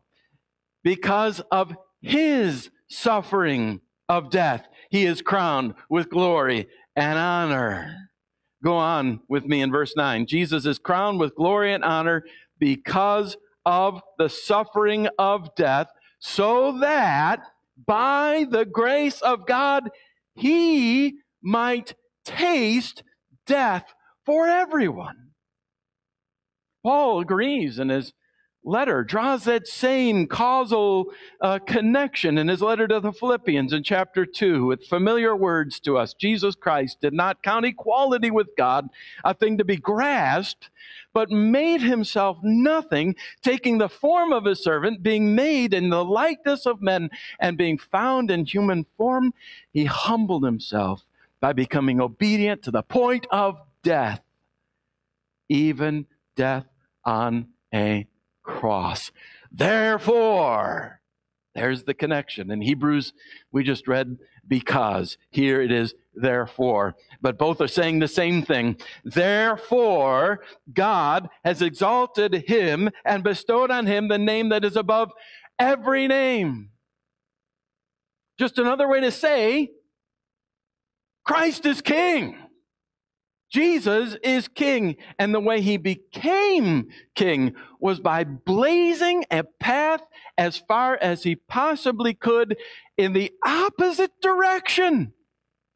Because 0.82 1.40
of 1.50 1.74
his 2.00 2.70
suffering 2.88 3.82
of 4.08 4.30
death, 4.30 4.68
he 4.90 5.04
is 5.04 5.20
crowned 5.20 5.74
with 5.90 6.08
glory 6.08 6.68
and 6.96 7.18
honor. 7.18 8.08
Go 8.64 8.76
on 8.76 9.20
with 9.28 9.44
me 9.44 9.60
in 9.60 9.70
verse 9.70 9.94
9. 9.96 10.26
Jesus 10.26 10.64
is 10.64 10.78
crowned 10.78 11.18
with 11.18 11.34
glory 11.34 11.74
and 11.74 11.84
honor 11.84 12.24
because 12.62 13.36
of 13.66 14.00
the 14.18 14.28
suffering 14.28 15.08
of 15.18 15.52
death, 15.56 15.88
so 16.20 16.78
that 16.78 17.40
by 17.88 18.46
the 18.48 18.64
grace 18.64 19.20
of 19.20 19.48
God, 19.48 19.90
he 20.36 21.14
might 21.42 21.96
taste 22.24 23.02
death 23.48 23.92
for 24.24 24.46
everyone. 24.46 25.30
Paul 26.84 27.18
agrees 27.18 27.80
in 27.80 27.88
his 27.88 28.12
letter 28.64 29.02
draws 29.02 29.44
that 29.44 29.66
same 29.66 30.26
causal 30.26 31.10
uh, 31.40 31.58
connection 31.60 32.38
in 32.38 32.48
his 32.48 32.62
letter 32.62 32.86
to 32.86 33.00
the 33.00 33.12
Philippians 33.12 33.72
in 33.72 33.82
chapter 33.82 34.24
2 34.24 34.66
with 34.66 34.86
familiar 34.86 35.34
words 35.34 35.80
to 35.80 35.98
us. 35.98 36.14
Jesus 36.14 36.54
Christ 36.54 37.00
did 37.00 37.12
not 37.12 37.42
count 37.42 37.66
equality 37.66 38.30
with 38.30 38.48
God 38.56 38.88
a 39.24 39.34
thing 39.34 39.58
to 39.58 39.64
be 39.64 39.76
grasped, 39.76 40.70
but 41.12 41.30
made 41.30 41.82
himself 41.82 42.38
nothing, 42.42 43.16
taking 43.42 43.78
the 43.78 43.88
form 43.88 44.32
of 44.32 44.46
a 44.46 44.54
servant, 44.54 45.02
being 45.02 45.34
made 45.34 45.74
in 45.74 45.90
the 45.90 46.04
likeness 46.04 46.64
of 46.64 46.80
men, 46.80 47.10
and 47.40 47.58
being 47.58 47.78
found 47.78 48.30
in 48.30 48.44
human 48.44 48.86
form, 48.96 49.34
he 49.72 49.84
humbled 49.86 50.44
himself 50.44 51.06
by 51.40 51.52
becoming 51.52 52.00
obedient 52.00 52.62
to 52.62 52.70
the 52.70 52.82
point 52.82 53.26
of 53.30 53.60
death, 53.82 54.22
even 55.48 56.06
death 56.36 56.66
on 57.04 57.48
a 57.74 58.06
cross. 58.42 59.10
Therefore, 59.50 61.00
there's 61.54 61.84
the 61.84 61.94
connection. 61.94 62.50
In 62.50 62.62
Hebrews, 62.62 63.12
we 63.50 63.62
just 63.62 63.86
read 63.86 64.18
because. 64.48 65.18
Here 65.30 65.60
it 65.60 65.70
is, 65.70 65.94
therefore. 66.14 66.96
But 67.20 67.38
both 67.38 67.60
are 67.60 67.68
saying 67.68 67.98
the 67.98 68.08
same 68.08 68.42
thing. 68.42 68.76
Therefore, 69.04 70.40
God 70.72 71.28
has 71.44 71.60
exalted 71.60 72.44
him 72.48 72.90
and 73.04 73.22
bestowed 73.22 73.70
on 73.70 73.86
him 73.86 74.08
the 74.08 74.18
name 74.18 74.48
that 74.48 74.64
is 74.64 74.76
above 74.76 75.12
every 75.58 76.08
name. 76.08 76.70
Just 78.38 78.58
another 78.58 78.88
way 78.88 79.00
to 79.00 79.10
say, 79.10 79.70
Christ 81.24 81.66
is 81.66 81.80
king. 81.80 82.36
Jesus 83.52 84.16
is 84.22 84.48
king. 84.48 84.96
And 85.18 85.34
the 85.34 85.40
way 85.40 85.60
he 85.60 85.76
became 85.76 86.88
king 87.14 87.54
was 87.78 88.00
by 88.00 88.24
blazing 88.24 89.26
a 89.30 89.44
path 89.44 90.00
as 90.38 90.56
far 90.56 90.98
as 91.00 91.22
he 91.22 91.36
possibly 91.36 92.14
could 92.14 92.56
in 92.96 93.12
the 93.12 93.30
opposite 93.44 94.20
direction 94.22 95.12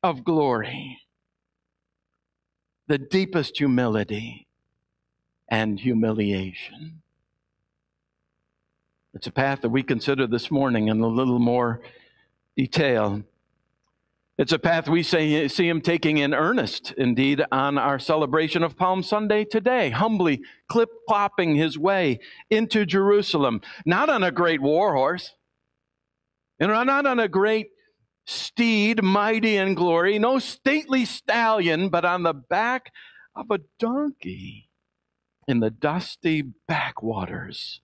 of 0.02 0.24
glory. 0.24 0.98
The 2.88 2.98
deepest 2.98 3.58
humility 3.58 4.46
and 5.48 5.78
humiliation. 5.78 7.02
It's 9.12 9.26
a 9.26 9.32
path 9.32 9.60
that 9.60 9.68
we 9.68 9.82
consider 9.82 10.26
this 10.26 10.50
morning 10.50 10.88
in 10.88 11.00
a 11.00 11.06
little 11.06 11.38
more 11.38 11.82
detail. 12.56 13.22
It's 14.38 14.52
a 14.52 14.58
path 14.58 14.86
we 14.86 15.02
say, 15.02 15.48
see 15.48 15.66
him 15.66 15.80
taking 15.80 16.18
in 16.18 16.34
earnest, 16.34 16.92
indeed, 16.98 17.42
on 17.50 17.78
our 17.78 17.98
celebration 17.98 18.62
of 18.62 18.76
Palm 18.76 19.02
Sunday 19.02 19.46
today, 19.46 19.88
humbly 19.88 20.42
clip 20.68 20.90
clopping 21.08 21.56
his 21.56 21.78
way 21.78 22.20
into 22.50 22.84
Jerusalem, 22.84 23.62
not 23.86 24.10
on 24.10 24.22
a 24.22 24.30
great 24.30 24.60
war 24.60 24.94
horse, 24.94 25.34
know, 26.60 26.84
not 26.84 27.06
on 27.06 27.18
a 27.18 27.28
great 27.28 27.68
steed, 28.26 29.02
mighty 29.02 29.56
in 29.56 29.74
glory, 29.74 30.18
no 30.18 30.38
stately 30.38 31.06
stallion, 31.06 31.88
but 31.88 32.04
on 32.04 32.22
the 32.22 32.34
back 32.34 32.92
of 33.34 33.50
a 33.50 33.60
donkey 33.78 34.68
in 35.48 35.60
the 35.60 35.70
dusty 35.70 36.42
backwaters 36.68 37.80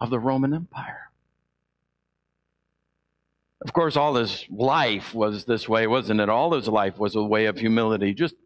of 0.00 0.10
the 0.10 0.18
Roman 0.18 0.52
Empire. 0.52 1.10
Of 3.66 3.72
course, 3.72 3.96
all 3.96 4.14
his 4.14 4.46
life 4.48 5.12
was 5.12 5.44
this 5.44 5.68
way, 5.68 5.88
wasn't 5.88 6.20
it? 6.20 6.28
All 6.28 6.54
his 6.54 6.68
life 6.68 7.00
was 7.00 7.16
a 7.16 7.22
way 7.24 7.46
of 7.46 7.58
humility. 7.58 8.14
Just, 8.14 8.36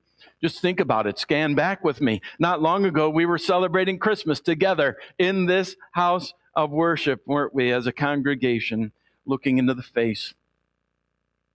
just 0.40 0.62
think 0.62 0.80
about 0.80 1.06
it. 1.06 1.18
Scan 1.18 1.54
back 1.54 1.84
with 1.84 2.00
me. 2.00 2.22
Not 2.38 2.62
long 2.62 2.86
ago, 2.86 3.10
we 3.10 3.26
were 3.26 3.36
celebrating 3.36 3.98
Christmas 3.98 4.40
together 4.40 4.96
in 5.18 5.44
this 5.44 5.76
house 5.92 6.32
of 6.56 6.70
worship, 6.70 7.20
weren't 7.26 7.54
we, 7.54 7.70
as 7.70 7.86
a 7.86 7.92
congregation, 7.92 8.92
looking 9.26 9.58
into 9.58 9.74
the 9.74 9.82
face 9.82 10.32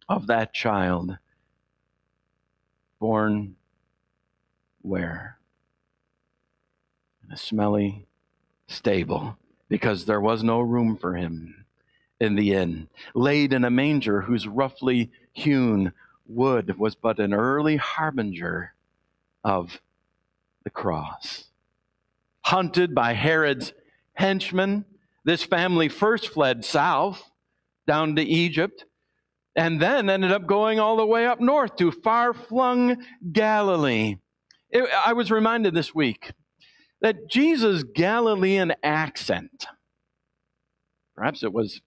of 0.08 0.28
that 0.28 0.54
child 0.54 1.18
born 3.00 3.56
where? 4.84 5.40
In 7.26 7.34
a 7.34 7.38
smelly 7.38 8.06
stable 8.68 9.40
because 9.68 10.06
there 10.06 10.22
was 10.22 10.44
no 10.44 10.60
room 10.60 10.96
for 10.96 11.16
him 11.16 11.65
in 12.20 12.36
the 12.36 12.54
inn, 12.54 12.88
laid 13.14 13.54
in 13.54 13.66
a 13.66 13.70
manger 13.70 14.22
whose 14.22 14.48
roughly 14.48 15.12
hewn 15.34 15.94
wood 16.28 16.78
was 16.78 16.96
but 16.96 17.20
an 17.20 17.34
early 17.34 17.76
harbinger 17.76 18.74
of 19.44 19.82
the 20.64 20.70
cross. 20.70 21.46
Hunted 22.46 22.96
by 22.96 23.14
Herod's 23.14 23.74
henchmen, 24.14 24.86
this 25.24 25.44
family 25.44 25.90
first 25.90 26.30
fled 26.30 26.64
south 26.64 27.32
down 27.88 28.16
to 28.16 28.22
Egypt 28.22 28.86
and 29.56 29.82
then 29.82 30.10
ended 30.10 30.32
up 30.32 30.46
going 30.46 30.80
all 30.80 30.98
the 30.98 31.06
way 31.06 31.26
up 31.26 31.40
north 31.40 31.76
to 31.78 31.92
far 31.92 32.34
flung 32.34 33.04
Galilee. 33.32 34.18
It, 34.70 34.90
I 35.06 35.14
was 35.14 35.32
reminded 35.32 35.74
this 35.74 35.96
week 35.96 36.34
that 37.02 37.30
Jesus' 37.30 37.84
Galilean 37.84 38.74
accent, 38.84 39.68
perhaps 41.16 41.44
it 41.44 41.54
was 41.54 41.82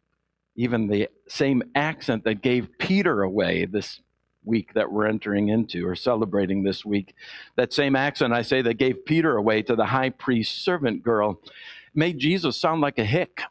even 0.58 0.88
the 0.88 1.08
same 1.28 1.62
accent 1.76 2.24
that 2.24 2.42
gave 2.42 2.76
Peter 2.78 3.22
away 3.22 3.64
this 3.64 4.00
week 4.44 4.74
that 4.74 4.90
we're 4.90 5.06
entering 5.06 5.48
into 5.48 5.86
or 5.86 5.94
celebrating 5.94 6.64
this 6.64 6.84
week. 6.84 7.14
That 7.54 7.72
same 7.72 7.94
accent, 7.94 8.32
I 8.32 8.42
say, 8.42 8.60
that 8.62 8.74
gave 8.74 9.06
Peter 9.06 9.36
away 9.36 9.62
to 9.62 9.76
the 9.76 9.86
high 9.86 10.10
priest 10.10 10.64
servant 10.64 11.04
girl 11.04 11.40
made 11.94 12.18
Jesus 12.18 12.56
sound 12.56 12.80
like 12.80 12.98
a 12.98 13.04
hick. 13.04 13.42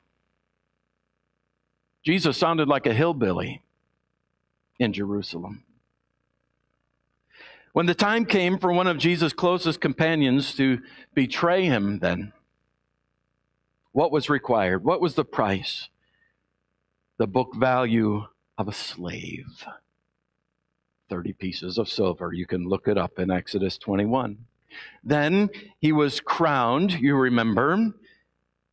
Jesus 2.04 2.38
sounded 2.38 2.68
like 2.68 2.86
a 2.86 2.94
hillbilly 2.94 3.62
in 4.78 4.92
Jerusalem. 4.92 5.64
When 7.72 7.86
the 7.86 7.96
time 7.96 8.26
came 8.26 8.58
for 8.58 8.74
one 8.74 8.88
of 8.88 8.98
Jesus' 8.98 9.32
closest 9.32 9.80
companions 9.80 10.54
to 10.56 10.80
betray 11.14 11.64
him, 11.68 12.00
then, 12.00 12.34
what 13.94 14.12
was 14.12 14.30
required? 14.30 14.84
What 14.84 15.00
was 15.00 15.16
the 15.16 15.24
price? 15.24 15.88
The 17.18 17.28
book 17.28 17.56
value 17.56 18.26
of 18.58 18.68
a 18.68 18.74
slave 18.74 19.66
30 21.10 21.34
pieces 21.34 21.78
of 21.78 21.90
silver. 21.90 22.34
You 22.34 22.46
can 22.46 22.68
look 22.68 22.88
it 22.88 22.98
up 22.98 23.18
in 23.18 23.32
Exodus 23.32 23.78
21. 23.78 24.38
Then 25.04 25.50
he 25.80 25.92
was 25.92 26.20
crowned, 26.20 26.92
you 26.94 27.16
remember, 27.16 27.94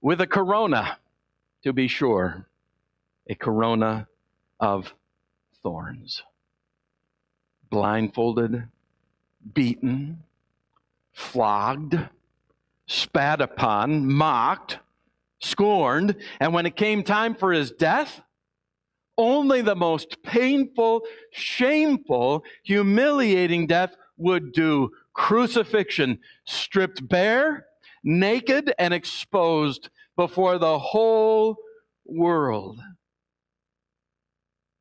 with 0.00 0.20
a 0.20 0.26
corona, 0.26 0.98
to 1.62 1.72
be 1.72 1.88
sure, 1.88 2.46
a 3.26 3.35
corona 3.35 4.09
of 4.61 4.94
thorns. 5.62 6.22
Blindfolded, 7.70 8.64
beaten, 9.54 10.22
flogged, 11.12 11.98
spat 12.87 13.40
upon, 13.40 14.12
mocked, 14.12 14.80
scorned, 15.38 16.16
and 16.40 16.52
when 16.52 16.66
it 16.66 16.76
came 16.76 17.02
time 17.02 17.35
for 17.35 17.52
his 17.52 17.70
death, 17.70 18.20
only 19.16 19.62
the 19.62 19.77
most 19.77 20.22
painful, 20.22 21.03
shameful, 21.31 22.44
humiliating 22.62 23.66
death 23.66 23.96
would 24.16 24.53
do 24.53 24.90
crucifixion, 25.12 26.18
stripped 26.44 27.07
bare, 27.09 27.66
naked, 28.03 28.72
and 28.79 28.92
exposed 28.92 29.88
before 30.16 30.59
the 30.59 30.79
whole 30.79 31.57
world. 32.05 32.81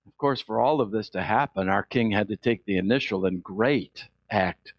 Of 0.06 0.18
course, 0.18 0.42
for 0.42 0.60
all 0.60 0.82
of 0.82 0.92
this 0.92 1.10
to 1.12 1.22
happen, 1.22 1.70
our 1.70 1.84
king 1.84 2.12
had 2.12 2.28
to 2.30 2.38
take 2.38 2.66
the 2.66 2.78
initial 2.78 3.26
and 3.26 3.44
great 3.44 4.08
act 4.30 4.74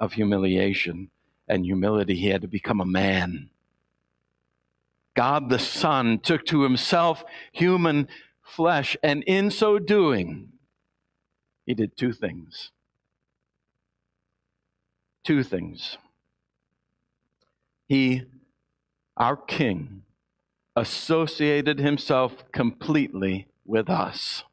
of 0.00 0.12
humiliation 0.12 1.10
and 1.48 1.64
humility. 1.64 2.16
He 2.16 2.28
had 2.28 2.42
to 2.42 2.48
become 2.48 2.80
a 2.80 2.86
man. 2.86 3.50
God 5.14 5.50
the 5.50 5.58
Son 5.58 6.18
took 6.18 6.44
to 6.46 6.62
himself 6.62 7.22
human 7.52 8.08
flesh, 8.42 8.96
and 9.02 9.22
in 9.24 9.50
so 9.50 9.78
doing, 9.78 10.48
he 11.66 11.74
did 11.74 11.96
two 11.96 12.12
things. 12.12 12.70
Two 15.24 15.42
things. 15.42 15.98
He, 17.88 18.22
our 19.16 19.36
King, 19.36 20.02
associated 20.74 21.78
himself 21.78 22.50
completely 22.52 23.46
with 23.64 23.88
us. 23.88 24.44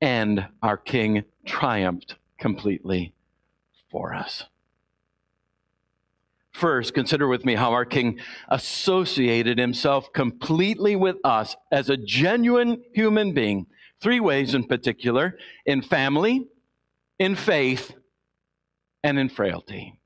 And 0.00 0.48
our 0.62 0.76
King 0.76 1.24
triumphed 1.44 2.16
completely 2.38 3.12
for 3.90 4.14
us. 4.14 4.44
First, 6.58 6.92
consider 6.92 7.28
with 7.28 7.44
me 7.44 7.54
how 7.54 7.70
our 7.72 7.84
King 7.84 8.18
associated 8.48 9.58
himself 9.58 10.12
completely 10.12 10.96
with 10.96 11.14
us 11.22 11.54
as 11.70 11.88
a 11.88 11.96
genuine 11.96 12.82
human 12.92 13.32
being. 13.32 13.66
Three 14.00 14.18
ways 14.18 14.54
in 14.54 14.64
particular 14.64 15.38
in 15.64 15.82
family, 15.82 16.48
in 17.16 17.36
faith, 17.36 17.94
and 19.04 19.20
in 19.20 19.28
frailty. 19.28 20.00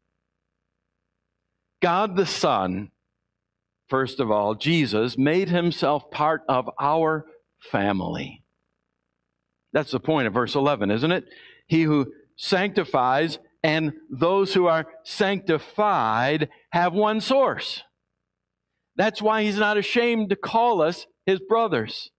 God 1.80 2.16
the 2.16 2.26
Son, 2.26 2.90
first 3.88 4.20
of 4.20 4.30
all, 4.30 4.54
Jesus, 4.54 5.16
made 5.16 5.48
himself 5.48 6.10
part 6.10 6.42
of 6.50 6.68
our 6.78 7.24
family. 7.60 8.42
That's 9.72 9.92
the 9.92 10.00
point 10.00 10.26
of 10.26 10.34
verse 10.34 10.54
11, 10.54 10.90
isn't 10.90 11.12
it? 11.12 11.24
He 11.66 11.84
who 11.84 12.12
sanctifies 12.36 13.38
and 13.62 13.92
those 14.11 14.55
who 14.55 14.66
are 14.66 14.87
sanctified 15.05 16.48
have 16.70 16.92
one 16.92 17.20
source. 17.20 17.83
That's 18.96 19.22
why 19.22 19.44
he's 19.44 19.59
not 19.59 19.77
ashamed 19.77 20.31
to 20.31 20.37
call 20.37 20.83
us 20.83 21.07
his 21.25 21.40
brothers. 21.40 22.11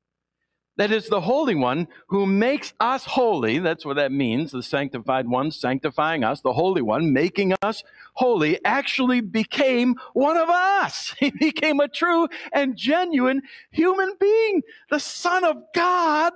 That 0.75 0.91
is 0.91 1.07
the 1.07 1.21
Holy 1.21 1.53
One 1.53 1.87
who 2.07 2.25
makes 2.25 2.73
us 2.79 3.05
holy. 3.05 3.59
That's 3.59 3.85
what 3.85 3.97
that 3.97 4.11
means. 4.11 4.51
The 4.51 4.63
sanctified 4.63 5.27
one 5.27 5.51
sanctifying 5.51 6.23
us, 6.23 6.41
the 6.41 6.53
Holy 6.53 6.81
One 6.81 7.13
making 7.13 7.53
us 7.61 7.83
holy, 8.13 8.59
actually 8.65 9.21
became 9.21 9.95
one 10.13 10.37
of 10.37 10.49
us. 10.49 11.13
He 11.19 11.29
became 11.29 11.79
a 11.79 11.87
true 11.87 12.27
and 12.51 12.75
genuine 12.75 13.43
human 13.69 14.13
being. 14.19 14.63
The 14.89 14.99
Son 14.99 15.43
of 15.43 15.57
God 15.75 16.33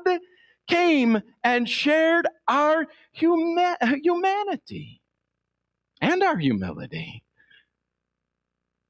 came 0.67 1.21
and 1.43 1.67
shared 1.67 2.27
our 2.47 2.87
huma- 3.19 3.77
humanity 4.03 5.01
and 6.01 6.21
our 6.21 6.37
humility, 6.37 7.23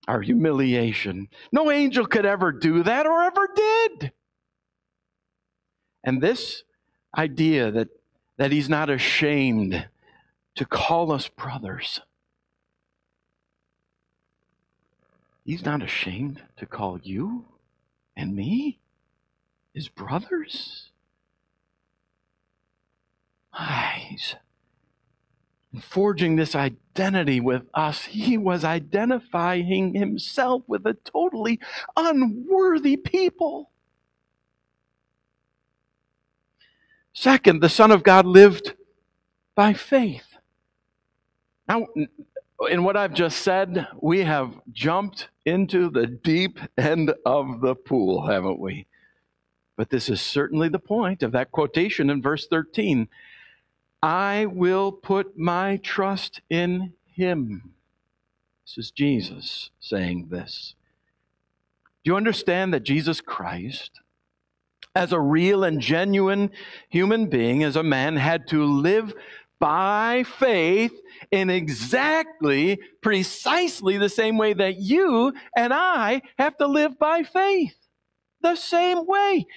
our 0.08 0.22
humiliation. 0.22 1.30
No 1.52 1.72
angel 1.72 2.06
could 2.06 2.26
ever 2.26 2.52
do 2.52 2.84
that 2.84 3.06
or 3.06 3.24
ever 3.24 3.48
did. 3.56 4.12
And 6.04 6.22
this 6.22 6.64
idea 7.18 7.72
that, 7.72 7.90
that 8.38 8.52
he's 8.52 8.70
not 8.70 8.90
ashamed 8.90 9.88
to 10.56 10.66
call 10.66 11.12
us 11.12 11.28
brothers. 11.28 12.02
He's 15.46 15.64
not 15.64 15.82
ashamed 15.82 16.42
to 16.58 16.66
call 16.66 17.00
you 17.02 17.46
and 18.16 18.36
me 18.36 18.80
his 19.74 19.88
brothers. 19.88 20.90
Eyes. 23.58 24.36
Forging 25.82 26.36
this 26.36 26.56
identity 26.56 27.40
with 27.40 27.64
us, 27.74 28.06
he 28.06 28.38
was 28.38 28.64
identifying 28.64 29.94
himself 29.94 30.64
with 30.68 30.86
a 30.86 30.94
totally 30.94 31.60
unworthy 31.96 32.98
people. 32.98 33.72
Second, 37.14 37.62
the 37.62 37.70
Son 37.70 37.92
of 37.92 38.04
God 38.04 38.26
lived 38.26 38.76
by 39.56 39.74
faith. 39.74 40.38
Now, 41.68 41.88
in 42.70 42.84
what 42.84 42.96
I've 42.96 43.14
just 43.14 43.40
said, 43.40 43.88
we 44.00 44.24
have 44.24 44.54
jumped 44.72 45.30
into 45.46 45.90
the 45.90 46.08
deep 46.08 46.60
end 46.78 47.14
of 47.26 47.62
the 47.62 47.76
pool, 47.76 48.28
haven't 48.28 48.60
we? 48.60 48.88
But 49.76 49.90
this 49.90 50.10
is 50.10 50.22
certainly 50.22 50.70
the 50.70 50.80
point 50.80 51.24
of 51.24 51.32
that 51.34 51.52
quotation 51.52 52.10
in 52.10 52.22
verse 52.22 52.48
13. 52.48 53.08
I 54.02 54.46
will 54.46 54.92
put 54.92 55.38
my 55.38 55.78
trust 55.78 56.42
in 56.50 56.94
him. 57.06 57.74
This 58.66 58.78
is 58.78 58.92
Jesus 58.92 59.72
saying 59.80 60.28
this. 60.30 60.76
Do 62.04 62.12
you 62.12 62.18
understand 62.18 62.74
that 62.74 62.84
Jesus 62.84 63.22
Christ, 63.22 64.00
as 64.96 65.12
a 65.12 65.20
real 65.20 65.64
and 65.64 65.82
genuine 65.82 66.52
human 66.90 67.28
being, 67.28 67.64
as 67.64 67.76
a 67.76 67.84
man, 67.84 68.18
had 68.18 68.48
to 68.50 68.64
live 68.64 69.14
by 69.60 70.24
faith 70.24 70.94
in 71.32 71.50
exactly, 71.50 72.80
precisely 73.02 73.98
the 73.98 74.10
same 74.10 74.38
way 74.38 74.54
that 74.54 74.78
you 74.78 75.34
and 75.56 75.74
I 75.74 76.22
have 76.38 76.58
to 76.58 76.68
live 76.68 77.00
by 77.00 77.24
faith? 77.24 77.76
The 78.42 78.56
same 78.56 79.06
way. 79.06 79.48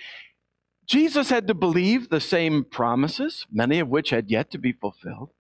Jesus 0.91 1.31
had 1.31 1.47
to 1.47 1.55
believe 1.55 2.09
the 2.09 2.21
same 2.21 2.65
promises, 2.65 3.47
many 3.49 3.79
of 3.79 3.87
which 3.87 4.11
had 4.11 4.29
yet 4.29 4.51
to 4.51 4.59
be 4.59 4.73
fulfilled. 4.73 5.31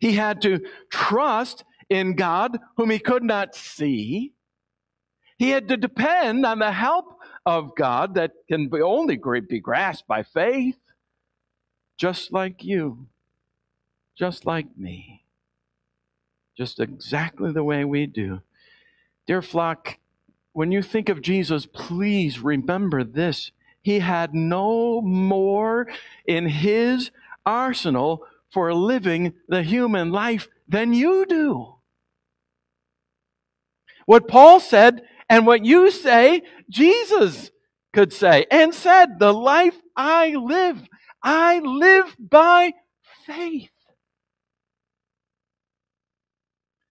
He 0.00 0.14
had 0.14 0.42
to 0.42 0.66
trust 0.90 1.62
in 1.88 2.16
God 2.16 2.58
whom 2.76 2.90
he 2.90 2.98
could 2.98 3.22
not 3.22 3.54
see. 3.54 4.32
He 5.38 5.50
had 5.50 5.68
to 5.68 5.76
depend 5.76 6.44
on 6.44 6.58
the 6.58 6.72
help 6.72 7.20
of 7.46 7.76
God 7.76 8.16
that 8.16 8.32
can 8.48 8.66
be 8.66 8.80
only 8.82 9.16
be 9.48 9.60
grasped 9.60 10.08
by 10.08 10.24
faith, 10.24 10.80
just 11.96 12.32
like 12.32 12.64
you, 12.64 13.06
just 14.18 14.44
like 14.44 14.76
me, 14.76 15.22
just 16.58 16.80
exactly 16.80 17.52
the 17.52 17.62
way 17.62 17.84
we 17.84 18.06
do. 18.06 18.42
Dear 19.28 19.40
flock, 19.40 19.98
when 20.52 20.72
you 20.72 20.82
think 20.82 21.08
of 21.08 21.22
Jesus, 21.22 21.64
please 21.64 22.40
remember 22.40 23.04
this. 23.04 23.52
He 23.84 23.98
had 23.98 24.34
no 24.34 25.02
more 25.02 25.86
in 26.26 26.48
his 26.48 27.10
arsenal 27.44 28.24
for 28.50 28.72
living 28.72 29.34
the 29.46 29.62
human 29.62 30.10
life 30.10 30.48
than 30.66 30.94
you 30.94 31.26
do. 31.26 31.74
What 34.06 34.26
Paul 34.26 34.58
said 34.58 35.02
and 35.28 35.46
what 35.46 35.66
you 35.66 35.90
say, 35.90 36.42
Jesus 36.70 37.50
could 37.92 38.10
say 38.10 38.46
and 38.50 38.74
said, 38.74 39.18
The 39.18 39.34
life 39.34 39.76
I 39.94 40.30
live, 40.30 40.80
I 41.22 41.58
live 41.58 42.16
by 42.18 42.72
faith. 43.26 43.70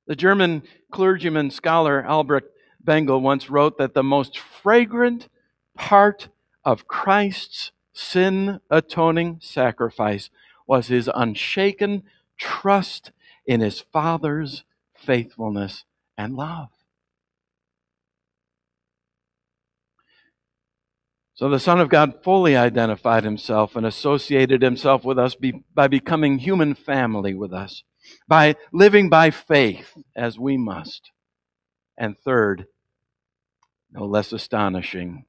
The 0.06 0.16
German 0.16 0.62
clergyman 0.92 1.50
scholar 1.50 2.06
Albrecht 2.06 2.50
Bengel 2.86 3.22
once 3.22 3.50
wrote 3.50 3.80
that 3.80 3.96
the 3.96 4.04
most 4.04 4.38
fragrant 4.38 5.28
part 5.76 6.28
of 6.66 6.88
Christ's 6.88 7.72
sin 7.94 8.60
atoning 8.70 9.40
sacrifice 9.42 10.30
was 10.66 10.88
his 10.88 11.10
unshaken 11.14 12.04
trust 12.38 13.12
in 13.46 13.62
his 13.62 13.82
Father's 13.82 14.64
faithfulness 14.96 15.86
and 16.18 16.36
love. 16.36 16.70
So 21.36 21.50
the 21.50 21.60
Son 21.60 21.80
of 21.80 21.90
God 21.90 22.24
fully 22.24 22.56
identified 22.56 23.24
himself 23.24 23.76
and 23.76 23.86
associated 23.86 24.62
himself 24.62 25.04
with 25.04 25.18
us 25.18 25.36
by 25.74 25.88
becoming 25.88 26.38
human 26.38 26.76
family 26.76 27.34
with 27.34 27.52
us, 27.52 27.84
by 28.28 28.56
living 28.72 29.10
by 29.10 29.32
faith 29.32 29.98
as 30.16 30.38
we 30.38 30.58
must. 30.58 31.12
And 31.98 32.18
third, 32.18 32.68
no 33.92 34.06
less 34.06 34.32
astonishing, 34.32 35.26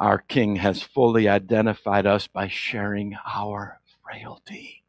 our 0.00 0.18
King 0.18 0.56
has 0.56 0.82
fully 0.82 1.28
identified 1.28 2.06
us 2.06 2.26
by 2.26 2.48
sharing 2.48 3.16
our 3.30 3.80
frailty. 4.02 4.82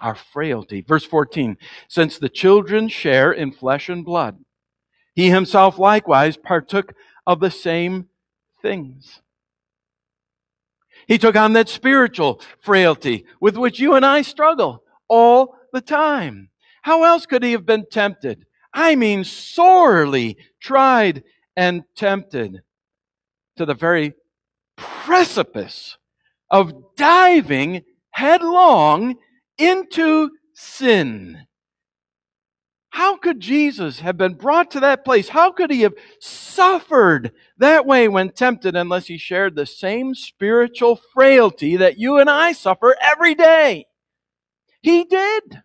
Our 0.00 0.14
frailty. 0.14 0.82
Verse 0.82 1.04
14 1.04 1.56
Since 1.88 2.18
the 2.18 2.28
children 2.28 2.88
share 2.88 3.32
in 3.32 3.50
flesh 3.50 3.88
and 3.88 4.04
blood, 4.04 4.44
he 5.14 5.30
himself 5.30 5.78
likewise 5.78 6.36
partook 6.36 6.94
of 7.26 7.40
the 7.40 7.50
same 7.50 8.08
things. 8.60 9.22
He 11.08 11.16
took 11.18 11.34
on 11.34 11.54
that 11.54 11.68
spiritual 11.68 12.40
frailty 12.60 13.24
with 13.40 13.56
which 13.56 13.80
you 13.80 13.94
and 13.94 14.04
I 14.04 14.22
struggle 14.22 14.84
all 15.08 15.56
the 15.72 15.80
time. 15.80 16.50
How 16.82 17.04
else 17.04 17.26
could 17.26 17.42
he 17.42 17.52
have 17.52 17.66
been 17.66 17.86
tempted? 17.90 18.44
I 18.74 18.96
mean, 18.96 19.24
sorely 19.24 20.36
tried 20.60 21.22
and 21.56 21.84
tempted 21.96 22.62
to 23.56 23.66
the 23.66 23.74
very 23.74 24.14
precipice 24.76 25.96
of 26.50 26.72
diving 26.96 27.82
headlong 28.10 29.16
into 29.58 30.30
sin. 30.54 31.46
How 32.90 33.16
could 33.16 33.40
Jesus 33.40 34.00
have 34.00 34.18
been 34.18 34.34
brought 34.34 34.70
to 34.72 34.80
that 34.80 35.02
place? 35.02 35.30
How 35.30 35.50
could 35.50 35.70
he 35.70 35.80
have 35.80 35.94
suffered 36.20 37.32
that 37.56 37.86
way 37.86 38.06
when 38.06 38.30
tempted 38.30 38.76
unless 38.76 39.06
he 39.06 39.16
shared 39.16 39.56
the 39.56 39.64
same 39.64 40.14
spiritual 40.14 41.00
frailty 41.14 41.76
that 41.76 41.98
you 41.98 42.18
and 42.18 42.28
I 42.28 42.52
suffer 42.52 42.94
every 43.00 43.34
day? 43.34 43.86
He 44.82 45.04
did. 45.04 45.62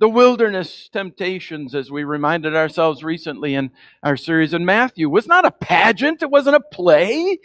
The 0.00 0.08
wilderness 0.08 0.88
temptations, 0.92 1.74
as 1.74 1.90
we 1.90 2.04
reminded 2.04 2.54
ourselves 2.54 3.02
recently 3.02 3.54
in 3.54 3.72
our 4.02 4.16
series 4.16 4.54
in 4.54 4.64
Matthew, 4.64 5.08
was 5.08 5.26
not 5.26 5.44
a 5.44 5.50
pageant. 5.50 6.22
It 6.22 6.30
wasn't 6.30 6.56
a 6.56 6.60
play. 6.60 7.38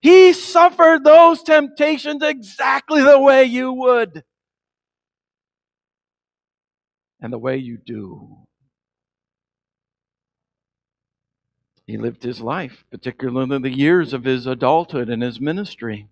He 0.00 0.32
suffered 0.32 1.04
those 1.04 1.42
temptations 1.42 2.22
exactly 2.22 3.02
the 3.02 3.20
way 3.20 3.44
you 3.44 3.72
would 3.72 4.24
and 7.20 7.32
the 7.32 7.38
way 7.38 7.56
you 7.56 7.78
do. 7.78 8.36
He 11.86 11.96
lived 11.96 12.22
his 12.22 12.40
life, 12.40 12.84
particularly 12.90 13.58
the 13.58 13.76
years 13.76 14.12
of 14.12 14.24
his 14.24 14.46
adulthood 14.46 15.08
and 15.08 15.22
his 15.22 15.40
ministry. 15.40 16.08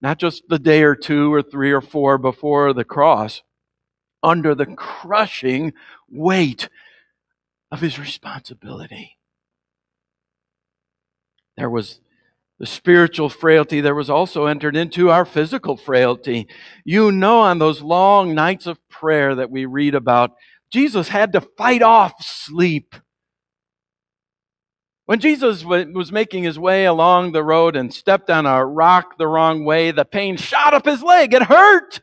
Not 0.00 0.18
just 0.18 0.44
the 0.48 0.58
day 0.58 0.82
or 0.82 0.94
two 0.94 1.32
or 1.32 1.42
three 1.42 1.72
or 1.72 1.80
four 1.80 2.18
before 2.18 2.72
the 2.72 2.84
cross, 2.84 3.42
under 4.24 4.54
the 4.54 4.66
crushing 4.66 5.72
weight 6.08 6.68
of 7.70 7.80
his 7.80 7.98
responsibility. 7.98 9.18
There 11.56 11.70
was 11.70 12.00
the 12.58 12.66
spiritual 12.66 13.28
frailty 13.28 13.80
there 13.80 13.94
was 13.94 14.08
also 14.08 14.46
entered 14.46 14.76
into 14.76 15.10
our 15.10 15.24
physical 15.24 15.76
frailty. 15.76 16.48
You 16.84 17.12
know, 17.12 17.40
on 17.40 17.58
those 17.58 17.82
long 17.82 18.34
nights 18.34 18.66
of 18.66 18.86
prayer 18.88 19.34
that 19.34 19.50
we 19.50 19.66
read 19.66 19.94
about, 19.94 20.32
Jesus 20.72 21.08
had 21.08 21.32
to 21.32 21.40
fight 21.40 21.82
off 21.82 22.24
sleep. 22.24 22.94
When 25.06 25.20
Jesus 25.20 25.64
was 25.64 26.10
making 26.10 26.44
his 26.44 26.58
way 26.58 26.86
along 26.86 27.32
the 27.32 27.44
road 27.44 27.76
and 27.76 27.92
stepped 27.92 28.30
on 28.30 28.46
a 28.46 28.64
rock 28.64 29.18
the 29.18 29.26
wrong 29.26 29.64
way, 29.64 29.90
the 29.90 30.04
pain 30.04 30.36
shot 30.36 30.72
up 30.72 30.86
his 30.86 31.02
leg. 31.02 31.34
It 31.34 31.42
hurt. 31.42 32.00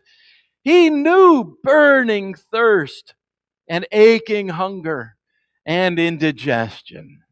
He 0.64 0.90
knew 0.90 1.58
burning 1.64 2.36
thirst 2.36 3.16
and 3.68 3.88
aching 3.92 4.50
hunger 4.50 5.16
and 5.66 6.00
indigestion. 6.00 7.24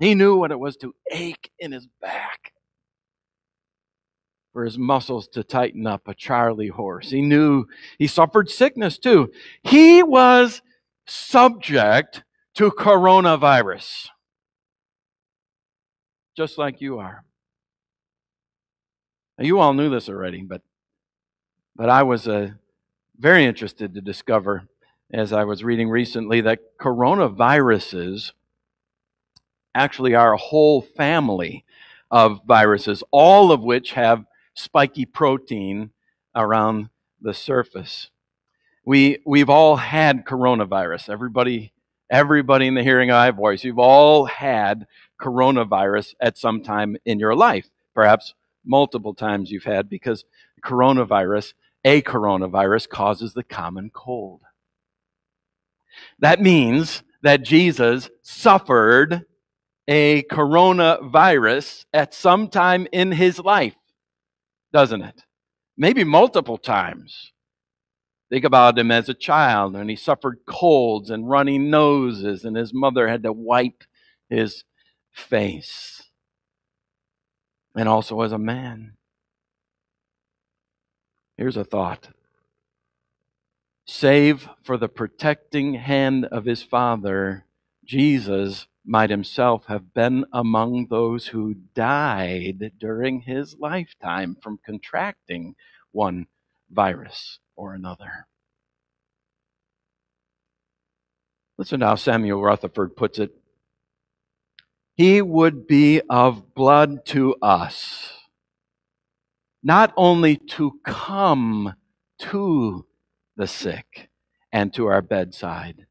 He 0.00 0.14
knew 0.14 0.36
what 0.36 0.50
it 0.50 0.58
was 0.58 0.76
to 0.78 0.94
ache 1.10 1.50
in 1.58 1.72
his 1.72 1.88
back, 2.00 2.52
for 4.52 4.64
his 4.64 4.76
muscles 4.76 5.28
to 5.28 5.42
tighten 5.42 5.86
up 5.86 6.06
a 6.06 6.14
Charlie 6.14 6.68
horse. 6.68 7.10
He 7.10 7.22
knew 7.22 7.66
he 7.98 8.06
suffered 8.06 8.50
sickness 8.50 8.98
too. 8.98 9.30
He 9.62 10.02
was 10.02 10.62
subject 11.06 12.22
to 12.56 12.70
coronavirus, 12.70 14.08
just 16.36 16.58
like 16.58 16.80
you 16.80 16.98
are. 16.98 17.24
Now, 19.38 19.44
you 19.44 19.58
all 19.58 19.74
knew 19.74 19.90
this 19.90 20.08
already, 20.08 20.42
but 20.42 20.62
but 21.76 21.88
I 21.88 22.02
was 22.02 22.28
uh, 22.28 22.50
very 23.18 23.44
interested 23.44 23.94
to 23.94 24.00
discover, 24.00 24.68
as 25.12 25.32
I 25.32 25.44
was 25.44 25.64
reading 25.64 25.88
recently, 25.88 26.40
that 26.42 26.78
coronaviruses 26.80 28.32
actually 29.74 30.14
are 30.14 30.34
a 30.34 30.38
whole 30.38 30.80
family 30.82 31.64
of 32.10 32.42
viruses, 32.46 33.02
all 33.10 33.50
of 33.50 33.62
which 33.62 33.92
have 33.92 34.24
spiky 34.54 35.04
protein 35.04 35.90
around 36.34 36.90
the 37.20 37.34
surface. 37.34 38.10
We, 38.84 39.18
we've 39.26 39.50
all 39.50 39.76
had 39.76 40.24
coronavirus. 40.24 41.08
Everybody, 41.08 41.72
everybody 42.10 42.66
in 42.66 42.74
the 42.74 42.82
hearing 42.82 43.10
eye 43.10 43.30
voice, 43.30 43.64
you've 43.64 43.78
all 43.78 44.26
had 44.26 44.86
coronavirus 45.20 46.14
at 46.20 46.38
some 46.38 46.62
time 46.62 46.96
in 47.04 47.18
your 47.18 47.34
life. 47.34 47.70
Perhaps 47.94 48.34
multiple 48.64 49.14
times 49.14 49.50
you've 49.50 49.64
had 49.64 49.88
because 49.88 50.24
coronavirus, 50.64 51.54
a 51.84 52.02
coronavirus, 52.02 52.88
causes 52.88 53.34
the 53.34 53.44
common 53.44 53.90
cold. 53.90 54.40
That 56.18 56.40
means 56.40 57.02
that 57.22 57.42
Jesus 57.42 58.10
suffered 58.22 59.24
a 59.86 60.22
coronavirus 60.24 61.84
at 61.92 62.14
some 62.14 62.48
time 62.48 62.86
in 62.92 63.12
his 63.12 63.38
life, 63.38 63.76
doesn't 64.72 65.02
it? 65.02 65.22
Maybe 65.76 66.04
multiple 66.04 66.58
times. 66.58 67.32
Think 68.30 68.44
about 68.44 68.78
him 68.78 68.90
as 68.90 69.08
a 69.08 69.14
child 69.14 69.76
and 69.76 69.90
he 69.90 69.96
suffered 69.96 70.38
colds 70.46 71.10
and 71.10 71.28
runny 71.28 71.58
noses, 71.58 72.44
and 72.44 72.56
his 72.56 72.72
mother 72.72 73.08
had 73.08 73.22
to 73.22 73.32
wipe 73.32 73.84
his 74.28 74.64
face. 75.12 76.02
And 77.76 77.88
also 77.88 78.20
as 78.22 78.32
a 78.32 78.38
man. 78.38 78.96
Here's 81.36 81.56
a 81.56 81.64
thought 81.64 82.08
save 83.86 84.48
for 84.62 84.76
the 84.76 84.88
protecting 84.88 85.74
hand 85.74 86.24
of 86.26 86.46
his 86.46 86.62
father, 86.62 87.44
Jesus 87.84 88.66
might 88.84 89.10
himself 89.10 89.66
have 89.66 89.94
been 89.94 90.24
among 90.32 90.86
those 90.86 91.28
who 91.28 91.54
died 91.74 92.72
during 92.78 93.20
his 93.22 93.56
lifetime 93.58 94.36
from 94.40 94.58
contracting 94.64 95.54
one 95.92 96.26
virus 96.70 97.38
or 97.56 97.74
another. 97.74 98.26
Listen 101.56 101.80
to 101.80 101.86
how 101.86 101.94
Samuel 101.94 102.42
Rutherford 102.42 102.96
puts 102.96 103.18
it. 103.18 103.34
He 104.96 105.22
would 105.22 105.66
be 105.66 106.00
of 106.10 106.54
blood 106.54 107.04
to 107.06 107.36
us, 107.40 108.12
not 109.64 109.94
only 109.96 110.36
to 110.36 110.78
come 110.84 111.74
to 112.18 112.84
the 113.36 113.46
sick 113.46 114.10
and 114.52 114.72
to 114.74 114.86
our 114.86 115.00
bedside, 115.02 115.86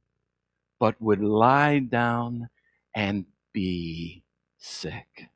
but 0.80 1.02
would 1.02 1.22
lie 1.22 1.80
down 1.80 2.50
and 2.96 3.26
be 3.52 4.24
sick. 4.60 5.28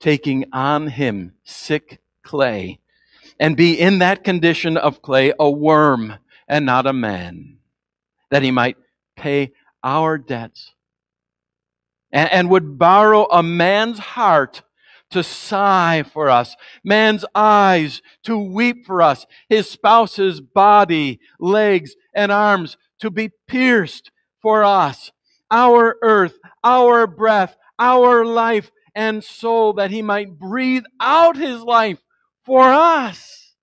Taking 0.00 0.44
on 0.52 0.86
him 0.86 1.34
sick 1.42 2.00
clay 2.22 2.78
and 3.40 3.56
be 3.56 3.78
in 3.78 3.98
that 3.98 4.22
condition 4.22 4.76
of 4.76 5.02
clay 5.02 5.32
a 5.38 5.50
worm 5.50 6.14
and 6.46 6.64
not 6.64 6.86
a 6.86 6.92
man, 6.92 7.58
that 8.30 8.42
he 8.42 8.52
might 8.52 8.76
pay 9.16 9.52
our 9.82 10.18
debts 10.18 10.72
and, 12.12 12.48
would 12.48 12.78
borrow 12.78 13.26
a 13.30 13.42
man's 13.42 13.98
heart 13.98 14.62
to 15.10 15.22
sigh 15.22 16.02
for 16.02 16.28
us, 16.30 16.56
man's 16.84 17.24
eyes 17.34 18.02
to 18.24 18.38
weep 18.38 18.86
for 18.86 19.02
us, 19.02 19.26
his 19.48 19.70
spouse's 19.70 20.40
body, 20.40 21.20
legs, 21.40 21.94
and 22.14 22.30
arms 22.30 22.76
to 23.00 23.10
be 23.10 23.30
pierced 23.46 24.10
for 24.42 24.64
us, 24.64 25.10
our 25.50 25.96
earth, 26.02 26.38
our 26.62 27.06
breath, 27.06 27.56
our 27.78 28.24
life 28.24 28.70
and 28.94 29.22
soul, 29.24 29.72
that 29.74 29.90
he 29.90 30.02
might 30.02 30.38
breathe 30.38 30.84
out 31.00 31.36
his 31.36 31.62
life 31.62 31.98
for 32.44 32.64
us. 32.64 33.54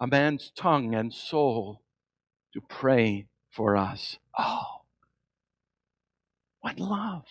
a 0.00 0.06
man's 0.06 0.50
tongue 0.54 0.94
and 0.94 1.12
soul 1.14 1.82
to 2.52 2.60
pray 2.60 3.26
for 3.50 3.76
us. 3.76 4.18
Oh, 4.38 4.82
what 6.60 6.78
love! 6.78 7.24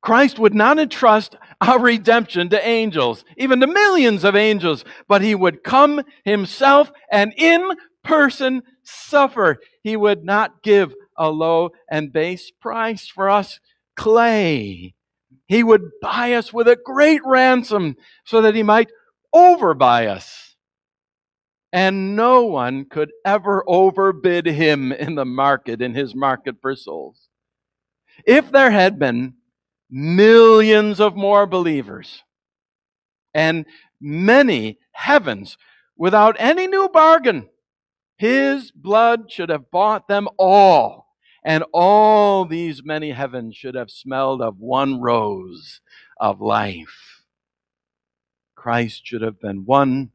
Christ 0.00 0.38
would 0.38 0.54
not 0.54 0.78
entrust 0.78 1.36
our 1.60 1.80
redemption 1.80 2.48
to 2.50 2.66
angels, 2.66 3.24
even 3.36 3.60
to 3.60 3.66
millions 3.66 4.24
of 4.24 4.36
angels, 4.36 4.84
but 5.08 5.22
he 5.22 5.34
would 5.34 5.64
come 5.64 6.02
himself 6.24 6.92
and 7.10 7.32
in 7.36 7.68
person 8.04 8.62
suffer. 8.82 9.58
He 9.82 9.96
would 9.96 10.24
not 10.24 10.62
give 10.62 10.94
a 11.16 11.30
low 11.30 11.70
and 11.90 12.12
base 12.12 12.50
price 12.50 13.08
for 13.08 13.28
us 13.28 13.58
clay. 13.96 14.94
He 15.46 15.62
would 15.64 15.90
buy 16.00 16.34
us 16.34 16.52
with 16.52 16.68
a 16.68 16.76
great 16.76 17.20
ransom 17.24 17.96
so 18.24 18.40
that 18.42 18.54
he 18.54 18.62
might 18.62 18.90
overbuy 19.34 20.06
us. 20.06 20.56
And 21.72 22.16
no 22.16 22.44
one 22.44 22.86
could 22.86 23.10
ever 23.26 23.64
overbid 23.66 24.46
him 24.46 24.92
in 24.92 25.16
the 25.16 25.24
market, 25.24 25.82
in 25.82 25.94
his 25.94 26.14
market 26.14 26.56
for 26.62 26.74
souls. 26.76 27.28
If 28.24 28.50
there 28.50 28.70
had 28.70 28.98
been 28.98 29.34
millions 29.90 31.00
of 31.00 31.16
more 31.16 31.46
believers 31.46 32.22
and 33.34 33.66
many 34.00 34.78
heavens 34.92 35.56
without 35.96 36.36
any 36.38 36.66
new 36.66 36.88
bargain. 36.88 37.48
His 38.16 38.70
blood 38.72 39.30
should 39.30 39.48
have 39.48 39.70
bought 39.70 40.08
them 40.08 40.28
all, 40.38 41.06
and 41.44 41.64
all 41.72 42.44
these 42.44 42.82
many 42.84 43.12
heavens 43.12 43.56
should 43.56 43.74
have 43.76 43.90
smelled 43.90 44.42
of 44.42 44.58
one 44.58 45.00
rose 45.00 45.80
of 46.18 46.40
life. 46.40 47.24
Christ 48.56 49.06
should 49.06 49.22
have 49.22 49.40
been 49.40 49.64
one 49.64 50.10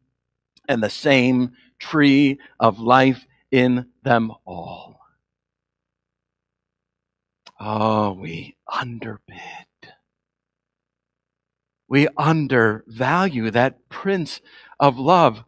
and 0.67 0.83
the 0.83 0.89
same 0.89 1.53
tree 1.79 2.39
of 2.59 2.79
life 2.79 3.25
in 3.51 3.87
them 4.03 4.31
all. 4.45 5.02
Oh, 7.65 8.11
we 8.11 8.57
underbid. 8.67 9.37
We 11.87 12.09
undervalue 12.17 13.51
that 13.51 13.87
Prince 13.87 14.41
of 14.81 14.99
Love 14.99 15.45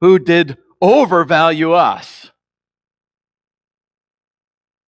who 0.00 0.18
did 0.18 0.56
overvalue 0.80 1.72
us. 1.72 2.30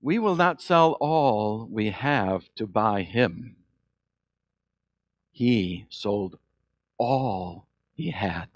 We 0.01 0.19
will 0.19 0.35
not 0.35 0.63
sell 0.63 0.93
all 1.01 1.69
we 1.71 1.91
have 1.91 2.49
to 2.55 2.67
buy 2.67 3.03
him. 3.03 3.57
He 5.33 5.85
sold 5.91 6.39
all 6.97 7.67
he 7.93 8.11
had 8.11 8.49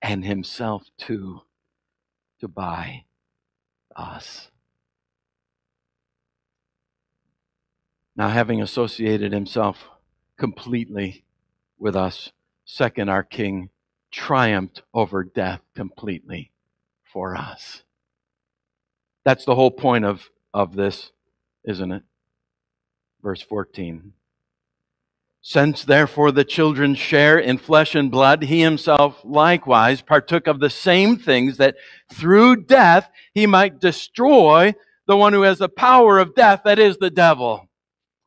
and 0.00 0.24
himself 0.24 0.90
too 0.96 1.42
to 2.38 2.46
buy 2.46 3.04
us. 3.96 4.49
Now, 8.20 8.28
having 8.28 8.60
associated 8.60 9.32
himself 9.32 9.88
completely 10.36 11.24
with 11.78 11.96
us, 11.96 12.32
second, 12.66 13.08
our 13.08 13.22
King 13.22 13.70
triumphed 14.10 14.82
over 14.92 15.24
death 15.24 15.62
completely 15.74 16.52
for 17.02 17.34
us. 17.34 17.82
That's 19.24 19.46
the 19.46 19.54
whole 19.54 19.70
point 19.70 20.04
of, 20.04 20.28
of 20.52 20.76
this, 20.76 21.12
isn't 21.64 21.92
it? 21.92 22.02
Verse 23.22 23.40
14. 23.40 24.12
Since 25.40 25.84
therefore 25.86 26.30
the 26.30 26.44
children 26.44 26.94
share 26.94 27.38
in 27.38 27.56
flesh 27.56 27.94
and 27.94 28.10
blood, 28.10 28.42
he 28.42 28.60
himself 28.60 29.22
likewise 29.24 30.02
partook 30.02 30.46
of 30.46 30.60
the 30.60 30.68
same 30.68 31.16
things 31.16 31.56
that 31.56 31.76
through 32.12 32.64
death 32.64 33.08
he 33.32 33.46
might 33.46 33.80
destroy 33.80 34.74
the 35.06 35.16
one 35.16 35.32
who 35.32 35.40
has 35.40 35.56
the 35.56 35.70
power 35.70 36.18
of 36.18 36.34
death, 36.34 36.60
that 36.66 36.78
is 36.78 36.98
the 36.98 37.08
devil 37.08 37.69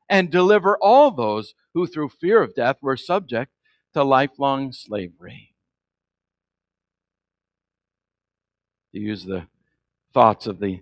and 0.09 0.29
deliver 0.29 0.77
all 0.77 1.11
those 1.11 1.53
who 1.73 1.87
through 1.87 2.09
fear 2.09 2.41
of 2.41 2.55
death 2.55 2.77
were 2.81 2.97
subject 2.97 3.51
to 3.93 4.03
lifelong 4.03 4.71
slavery. 4.71 5.55
To 8.93 8.99
use 8.99 9.25
the 9.25 9.47
thoughts 10.13 10.45
of 10.45 10.59
the 10.59 10.81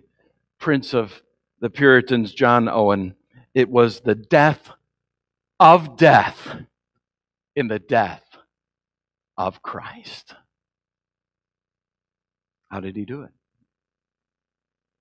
Prince 0.58 0.92
of 0.92 1.22
the 1.60 1.70
Puritans, 1.70 2.32
John 2.32 2.68
Owen, 2.68 3.14
it 3.54 3.68
was 3.68 4.00
the 4.00 4.14
death 4.14 4.70
of 5.58 5.96
death 5.96 6.56
in 7.56 7.68
the 7.68 7.78
death 7.78 8.24
of 9.36 9.62
Christ. 9.62 10.34
How 12.70 12.80
did 12.80 12.96
he 12.96 13.04
do 13.04 13.22
it? 13.22 13.30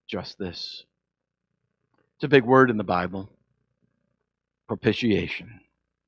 Just 0.07 0.37
this. 0.37 0.83
It's 2.15 2.23
a 2.23 2.27
big 2.27 2.43
word 2.43 2.69
in 2.69 2.77
the 2.77 2.83
Bible 2.83 3.29
propitiation. 4.71 5.59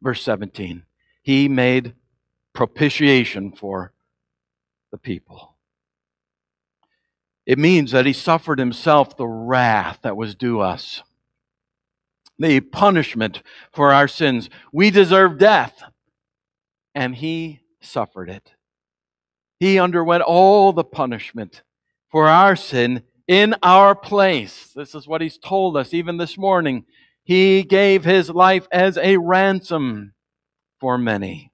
Verse 0.01 0.23
17 0.23 0.83
He 1.21 1.49
made 1.49 1.95
propitiation 2.53 3.51
for 3.51 3.91
the 4.89 4.97
people. 4.97 5.57
It 7.45 7.59
means 7.59 7.91
that 7.91 8.05
He 8.05 8.13
suffered 8.13 8.59
Himself 8.59 9.17
the 9.17 9.27
wrath 9.27 9.99
that 10.03 10.15
was 10.15 10.33
due 10.33 10.61
us, 10.61 11.03
the 12.39 12.61
punishment 12.61 13.43
for 13.73 13.91
our 13.91 14.07
sins. 14.07 14.49
We 14.71 14.91
deserve 14.91 15.37
death, 15.37 15.83
and 16.95 17.15
He 17.15 17.59
suffered 17.81 18.29
it. 18.29 18.53
He 19.59 19.77
underwent 19.77 20.23
all 20.23 20.71
the 20.71 20.85
punishment 20.85 21.63
for 22.09 22.29
our 22.29 22.55
sin 22.55 23.03
in 23.27 23.55
our 23.61 23.93
place. 23.93 24.71
This 24.73 24.95
is 24.95 25.05
what 25.05 25.19
He's 25.19 25.37
told 25.37 25.75
us 25.75 25.93
even 25.93 26.15
this 26.15 26.37
morning 26.37 26.85
he 27.23 27.63
gave 27.63 28.03
his 28.03 28.29
life 28.29 28.67
as 28.71 28.97
a 28.97 29.17
ransom 29.17 30.13
for 30.79 30.97
many 30.97 31.51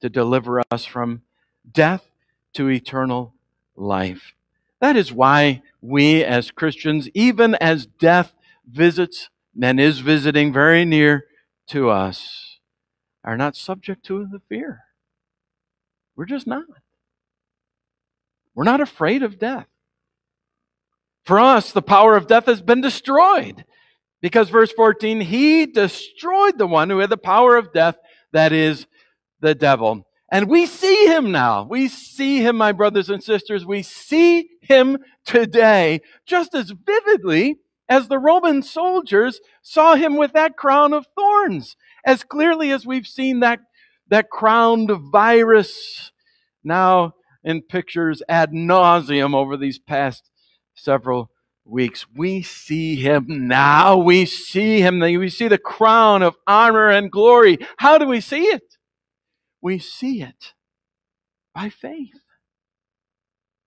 to 0.00 0.08
deliver 0.08 0.62
us 0.70 0.84
from 0.84 1.22
death 1.70 2.10
to 2.54 2.68
eternal 2.68 3.34
life. 3.76 4.34
That 4.80 4.96
is 4.96 5.12
why 5.12 5.62
we 5.80 6.24
as 6.24 6.50
Christians, 6.50 7.08
even 7.14 7.54
as 7.56 7.86
death 7.86 8.34
visits 8.68 9.30
and 9.60 9.80
is 9.80 10.00
visiting 10.00 10.52
very 10.52 10.84
near 10.84 11.26
to 11.68 11.90
us, 11.90 12.58
are 13.22 13.36
not 13.36 13.56
subject 13.56 14.04
to 14.06 14.26
the 14.30 14.40
fear. 14.48 14.80
We're 16.16 16.26
just 16.26 16.46
not. 16.46 16.64
We're 18.54 18.64
not 18.64 18.80
afraid 18.80 19.22
of 19.22 19.38
death. 19.38 19.66
For 21.24 21.40
us, 21.40 21.72
the 21.72 21.82
power 21.82 22.16
of 22.16 22.26
death 22.26 22.46
has 22.46 22.60
been 22.60 22.80
destroyed. 22.80 23.64
Because 24.24 24.48
verse 24.48 24.72
14, 24.72 25.20
he 25.20 25.66
destroyed 25.66 26.56
the 26.56 26.66
one 26.66 26.88
who 26.88 27.00
had 27.00 27.10
the 27.10 27.18
power 27.18 27.58
of 27.58 27.74
death, 27.74 27.98
that 28.32 28.54
is 28.54 28.86
the 29.40 29.54
devil. 29.54 30.06
And 30.32 30.48
we 30.48 30.64
see 30.64 31.08
him 31.08 31.30
now. 31.30 31.64
We 31.64 31.88
see 31.88 32.38
him, 32.38 32.56
my 32.56 32.72
brothers 32.72 33.10
and 33.10 33.22
sisters. 33.22 33.66
We 33.66 33.82
see 33.82 34.48
him 34.62 34.96
today 35.26 36.00
just 36.24 36.54
as 36.54 36.70
vividly 36.70 37.56
as 37.86 38.08
the 38.08 38.18
Roman 38.18 38.62
soldiers 38.62 39.40
saw 39.60 39.94
him 39.94 40.16
with 40.16 40.32
that 40.32 40.56
crown 40.56 40.94
of 40.94 41.06
thorns. 41.14 41.76
As 42.06 42.24
clearly 42.24 42.70
as 42.70 42.86
we've 42.86 43.06
seen 43.06 43.40
that, 43.40 43.60
that 44.08 44.30
crowned 44.30 44.90
virus 45.12 46.12
now 46.64 47.12
in 47.42 47.60
pictures 47.60 48.22
ad 48.26 48.52
nauseum 48.52 49.34
over 49.34 49.58
these 49.58 49.78
past 49.78 50.30
several 50.74 51.28
weeks. 51.64 52.06
We 52.14 52.42
see 52.42 52.96
him 52.96 53.48
now. 53.48 53.96
We 53.96 54.26
see 54.26 54.80
him. 54.80 55.00
We 55.00 55.28
see 55.28 55.48
the 55.48 55.58
crown 55.58 56.22
of 56.22 56.36
honor 56.46 56.90
and 56.90 57.10
glory. 57.10 57.58
How 57.78 57.98
do 57.98 58.06
we 58.06 58.20
see 58.20 58.44
it? 58.44 58.76
We 59.60 59.78
see 59.78 60.22
it 60.22 60.52
by 61.54 61.68
faith. 61.70 62.20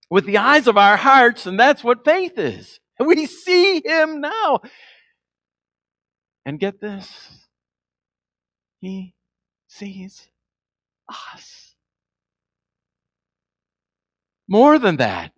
With 0.10 0.26
the 0.26 0.38
eyes 0.38 0.68
of 0.68 0.78
our 0.78 0.96
hearts, 0.96 1.46
and 1.46 1.60
that's 1.60 1.84
what 1.84 2.06
faith 2.06 2.38
is. 2.38 2.80
We 3.00 3.28
see 3.28 3.84
him 3.86 4.22
now. 4.22 4.62
And 6.46 6.60
get 6.60 6.82
this, 6.82 7.46
he 8.80 9.14
sees 9.68 10.28
us. 11.08 11.76
More 14.48 14.80
than 14.80 14.98
that, 14.98 15.32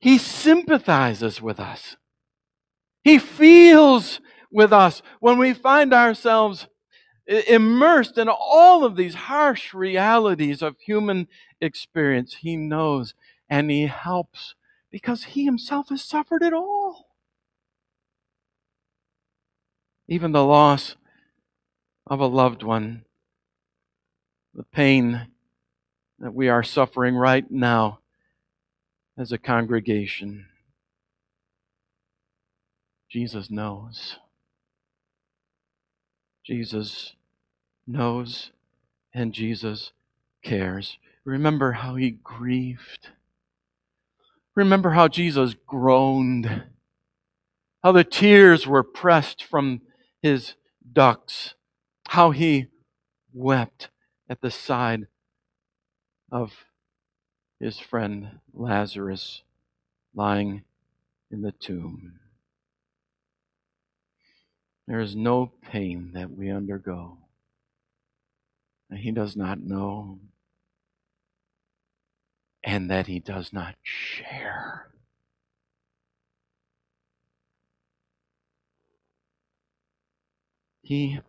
he 0.00 0.18
sympathizes 0.18 1.42
with 1.42 1.58
us. 1.58 1.96
He 3.02 3.18
feels 3.18 4.20
with 4.50 4.72
us 4.72 5.02
when 5.20 5.38
we 5.38 5.52
find 5.52 5.92
ourselves 5.92 6.68
immersed 7.26 8.16
in 8.16 8.28
all 8.28 8.84
of 8.84 8.96
these 8.96 9.14
harsh 9.14 9.74
realities 9.74 10.62
of 10.62 10.76
human 10.78 11.26
experience. 11.60 12.36
He 12.36 12.56
knows 12.56 13.14
and 13.50 13.70
He 13.70 13.86
helps 13.86 14.54
because 14.90 15.24
He 15.24 15.44
Himself 15.44 15.88
has 15.88 16.02
suffered 16.02 16.42
it 16.42 16.52
all. 16.52 17.08
Even 20.06 20.32
the 20.32 20.44
loss 20.44 20.96
of 22.06 22.20
a 22.20 22.26
loved 22.26 22.62
one, 22.62 23.04
the 24.54 24.62
pain 24.62 25.28
that 26.18 26.32
we 26.32 26.48
are 26.48 26.62
suffering 26.62 27.14
right 27.14 27.50
now 27.50 28.00
as 29.18 29.32
a 29.32 29.38
congregation. 29.38 30.46
Jesus 33.10 33.50
knows. 33.50 34.16
Jesus 36.46 37.14
knows 37.86 38.52
and 39.12 39.32
Jesus 39.32 39.92
cares. 40.44 40.98
Remember 41.24 41.72
how 41.72 41.96
he 41.96 42.10
grieved. 42.10 43.08
Remember 44.54 44.90
how 44.90 45.08
Jesus 45.08 45.54
groaned, 45.66 46.64
how 47.82 47.92
the 47.92 48.04
tears 48.04 48.66
were 48.66 48.82
pressed 48.82 49.42
from 49.42 49.82
his 50.22 50.54
ducts, 50.92 51.54
how 52.08 52.30
he 52.30 52.66
wept 53.32 53.88
at 54.28 54.40
the 54.40 54.50
side 54.50 55.06
of 56.30 56.64
his 57.60 57.78
friend 57.78 58.40
Lazarus 58.54 59.42
lying 60.14 60.62
in 61.30 61.42
the 61.42 61.52
tomb. 61.52 62.20
There 64.86 65.00
is 65.00 65.14
no 65.14 65.52
pain 65.70 66.12
that 66.14 66.30
we 66.30 66.50
undergo 66.50 67.18
that 68.88 69.00
he 69.00 69.10
does 69.10 69.36
not 69.36 69.60
know 69.60 70.18
and 72.64 72.90
that 72.90 73.06
he 73.06 73.18
does 73.18 73.52
not 73.52 73.74
share. 73.82 74.88
He, 80.82 81.20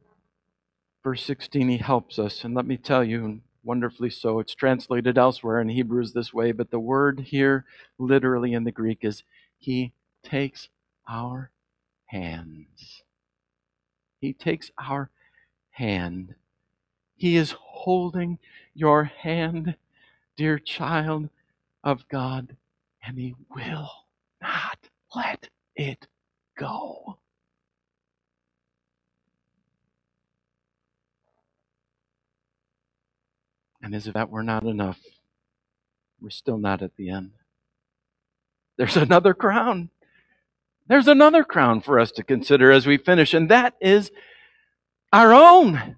verse 1.04 1.24
16, 1.26 1.68
he 1.68 1.78
helps 1.78 2.18
us. 2.18 2.46
And 2.46 2.56
let 2.56 2.66
me 2.66 2.78
tell 2.78 3.04
you, 3.04 3.42
wonderfully 3.70 4.10
so, 4.10 4.40
it's 4.40 4.56
translated 4.56 5.16
elsewhere 5.16 5.62
in 5.62 5.70
Hebrews 5.70 6.12
this 6.12 6.34
way, 6.34 6.52
but 6.52 6.72
the 6.72 6.80
word 6.80 7.20
here, 7.20 7.66
literally 8.00 8.54
in 8.54 8.64
the 8.64 8.72
Greek, 8.72 9.06
is 9.06 9.22
He 9.60 9.94
takes 10.24 10.70
our 11.08 11.52
hands. 12.08 13.04
He 14.20 14.34
takes 14.34 14.72
our 14.80 15.12
hand. 15.70 16.34
He 17.16 17.38
is 17.38 17.54
holding 17.60 18.40
your 18.74 19.04
hand 19.04 19.76
dear 20.36 20.58
child 20.58 21.30
of 21.84 22.10
God, 22.10 22.56
and 23.06 23.20
He 23.20 23.36
will 23.56 23.92
not 24.42 24.80
let 25.16 25.48
it 25.76 26.08
go. 26.58 27.20
And 33.90 33.96
as 33.96 34.06
if 34.06 34.14
that 34.14 34.30
were 34.30 34.44
not 34.44 34.66
enough, 34.66 35.00
we're 36.22 36.30
still 36.30 36.60
not 36.60 36.84
at 36.84 36.96
the 36.96 37.10
end. 37.10 37.32
There's 38.78 38.96
another 38.96 39.34
crown. 39.34 39.90
There's 40.86 41.08
another 41.08 41.44
crown 41.44 41.82
for 41.82 42.00
us 42.00 42.12
to 42.12 42.24
consider 42.24 42.72
as 42.72 42.86
we 42.86 42.98
finish, 42.98 43.34
and 43.34 43.50
that 43.50 43.74
is 43.82 44.12
our 45.12 45.34
own. 45.34 45.96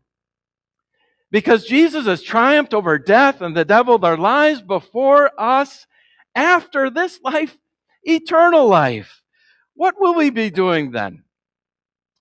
Because 1.32 1.66
Jesus 1.66 2.06
has 2.06 2.22
triumphed 2.22 2.74
over 2.74 2.98
death 2.98 3.42
and 3.42 3.58
the 3.58 3.66
devil, 3.66 3.98
there 3.98 4.16
lies 4.16 4.62
before 4.62 5.30
us 5.38 5.86
after 6.34 6.90
this 6.90 7.20
life, 7.22 7.58
eternal 8.04 8.70
life. 8.70 9.22
What 9.74 10.00
will 10.00 10.16
we 10.16 10.30
be 10.30 10.50
doing 10.50 10.92
then? 10.92 11.26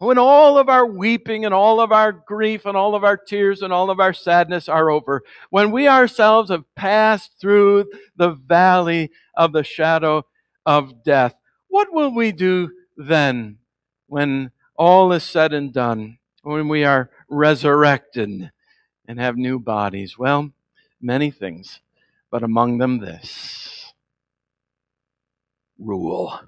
When 0.00 0.18
all 0.18 0.58
of 0.58 0.68
our 0.68 0.84
weeping 0.84 1.44
and 1.44 1.54
all 1.54 1.80
of 1.80 1.92
our 1.92 2.10
grief 2.10 2.66
and 2.66 2.76
all 2.76 2.94
of 2.94 3.04
our 3.04 3.16
tears 3.16 3.62
and 3.62 3.72
all 3.72 3.90
of 3.90 4.00
our 4.00 4.12
sadness 4.12 4.68
are 4.68 4.90
over, 4.90 5.22
when 5.50 5.70
we 5.70 5.86
ourselves 5.86 6.50
have 6.50 6.64
passed 6.74 7.32
through 7.40 7.86
the 8.16 8.30
valley 8.30 9.10
of 9.34 9.52
the 9.52 9.62
shadow 9.62 10.26
of 10.66 11.04
death, 11.04 11.36
what 11.68 11.92
will 11.92 12.14
we 12.14 12.32
do 12.32 12.70
then 12.96 13.58
when 14.08 14.50
all 14.76 15.12
is 15.12 15.22
said 15.22 15.52
and 15.52 15.72
done, 15.72 16.18
when 16.42 16.68
we 16.68 16.82
are 16.82 17.10
resurrected? 17.28 18.50
and 19.10 19.18
have 19.18 19.36
new 19.36 19.58
bodies? 19.58 20.16
Well, 20.16 20.52
many 21.00 21.32
things, 21.32 21.80
but 22.30 22.44
among 22.44 22.78
them 22.78 22.98
this 22.98 23.92
rule. 25.80 26.38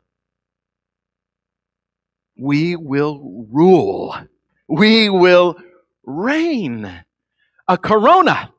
We 2.37 2.77
will 2.77 3.47
rule. 3.51 4.17
We 4.69 5.09
will 5.09 5.57
reign. 6.05 7.05
A 7.69 7.79
corona, 7.79 8.53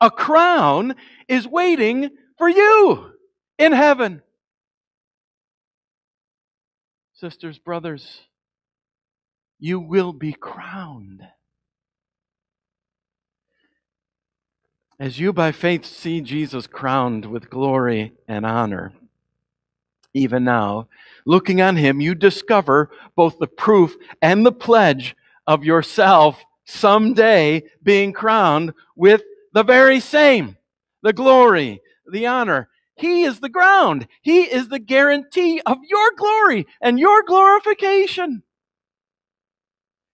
a 0.00 0.10
crown 0.10 0.94
is 1.28 1.46
waiting 1.46 2.10
for 2.38 2.48
you 2.48 3.12
in 3.58 3.72
heaven. 3.72 4.22
Sisters, 7.14 7.58
brothers, 7.58 8.22
you 9.58 9.80
will 9.80 10.12
be 10.12 10.32
crowned. 10.32 11.22
As 14.98 15.18
you 15.18 15.32
by 15.32 15.52
faith 15.52 15.84
see 15.84 16.20
Jesus 16.20 16.66
crowned 16.66 17.26
with 17.26 17.50
glory 17.50 18.12
and 18.26 18.46
honor, 18.46 18.92
even 20.16 20.44
now, 20.44 20.88
looking 21.24 21.60
on 21.60 21.76
him, 21.76 22.00
you 22.00 22.14
discover 22.14 22.90
both 23.14 23.38
the 23.38 23.46
proof 23.46 23.96
and 24.22 24.44
the 24.44 24.52
pledge 24.52 25.14
of 25.46 25.64
yourself 25.64 26.42
someday 26.64 27.62
being 27.82 28.12
crowned 28.12 28.72
with 28.96 29.22
the 29.52 29.62
very 29.62 30.00
same 30.00 30.56
the 31.02 31.12
glory, 31.12 31.80
the 32.10 32.26
honor. 32.26 32.68
He 32.96 33.22
is 33.22 33.40
the 33.40 33.48
ground, 33.48 34.08
He 34.22 34.42
is 34.42 34.68
the 34.68 34.78
guarantee 34.78 35.60
of 35.66 35.78
your 35.88 36.10
glory 36.16 36.66
and 36.80 36.98
your 36.98 37.22
glorification. 37.22 38.42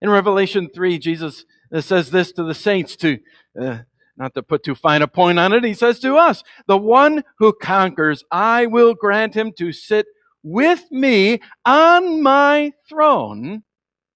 In 0.02 0.10
Revelation 0.10 0.68
3, 0.74 0.98
Jesus 0.98 1.44
says 1.80 2.10
this 2.10 2.32
to 2.32 2.42
the 2.42 2.54
saints 2.54 2.96
to. 2.96 3.20
Uh, 3.58 3.78
not 4.16 4.34
to 4.34 4.42
put 4.42 4.62
too 4.62 4.74
fine 4.74 5.02
a 5.02 5.08
point 5.08 5.38
on 5.38 5.52
it, 5.52 5.64
he 5.64 5.74
says 5.74 5.98
to 6.00 6.16
us, 6.16 6.42
the 6.66 6.76
one 6.76 7.24
who 7.38 7.52
conquers, 7.52 8.24
I 8.30 8.66
will 8.66 8.94
grant 8.94 9.34
him 9.34 9.52
to 9.58 9.72
sit 9.72 10.06
with 10.42 10.90
me 10.90 11.40
on 11.64 12.22
my 12.22 12.72
throne, 12.88 13.62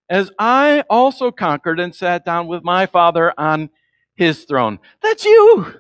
as 0.09 0.30
I 0.38 0.84
also 0.90 1.30
conquered 1.30 1.80
and 1.80 1.94
sat 1.94 2.24
down 2.24 2.47
with 2.47 2.62
my 2.62 2.86
Father 2.86 3.32
on 3.38 3.70
his 4.14 4.44
throne. 4.44 4.78
That's 5.03 5.24
you. 5.24 5.74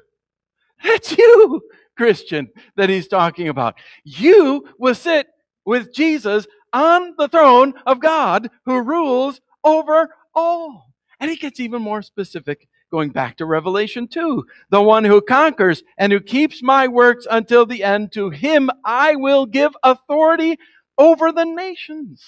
That's 0.84 1.16
you, 1.16 1.62
Christian, 1.96 2.48
that 2.76 2.88
he's 2.88 3.08
talking 3.08 3.48
about. 3.48 3.76
You 4.04 4.68
will 4.78 4.94
sit 4.94 5.26
with 5.64 5.92
Jesus 5.92 6.46
on 6.72 7.14
the 7.18 7.28
throne 7.28 7.74
of 7.86 8.00
God 8.00 8.50
who 8.66 8.82
rules 8.82 9.40
over 9.64 10.10
all. 10.34 10.92
And 11.18 11.30
he 11.30 11.36
gets 11.36 11.60
even 11.60 11.82
more 11.82 12.02
specific 12.02 12.68
going 12.96 13.10
back 13.10 13.36
to 13.36 13.44
Revelation 13.44 14.08
2. 14.08 14.46
The 14.70 14.80
one 14.80 15.04
who 15.04 15.20
conquers 15.20 15.82
and 15.98 16.10
who 16.14 16.18
keeps 16.18 16.62
my 16.62 16.88
works 16.88 17.26
until 17.30 17.66
the 17.66 17.84
end, 17.84 18.10
to 18.12 18.30
him 18.30 18.70
I 18.86 19.16
will 19.16 19.44
give 19.44 19.76
authority 19.82 20.58
over 20.96 21.30
the 21.30 21.44
nations. 21.44 22.24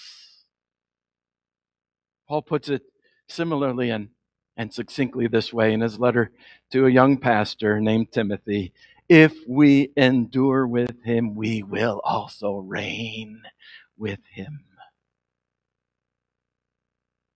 Paul 2.27 2.43
puts 2.43 2.69
it 2.69 2.83
similarly 3.27 3.89
and, 3.89 4.09
and 4.55 4.71
succinctly 4.71 5.25
this 5.25 5.51
way 5.51 5.73
in 5.73 5.81
his 5.81 5.99
letter 5.99 6.31
to 6.69 6.85
a 6.85 6.91
young 6.91 7.17
pastor 7.17 7.81
named 7.81 8.11
Timothy. 8.11 8.71
If 9.09 9.33
we 9.47 9.91
endure 9.97 10.67
with 10.67 11.03
him, 11.03 11.33
we 11.33 11.63
will 11.63 11.99
also 12.03 12.57
reign 12.57 13.41
with 13.97 14.19
him. 14.31 14.65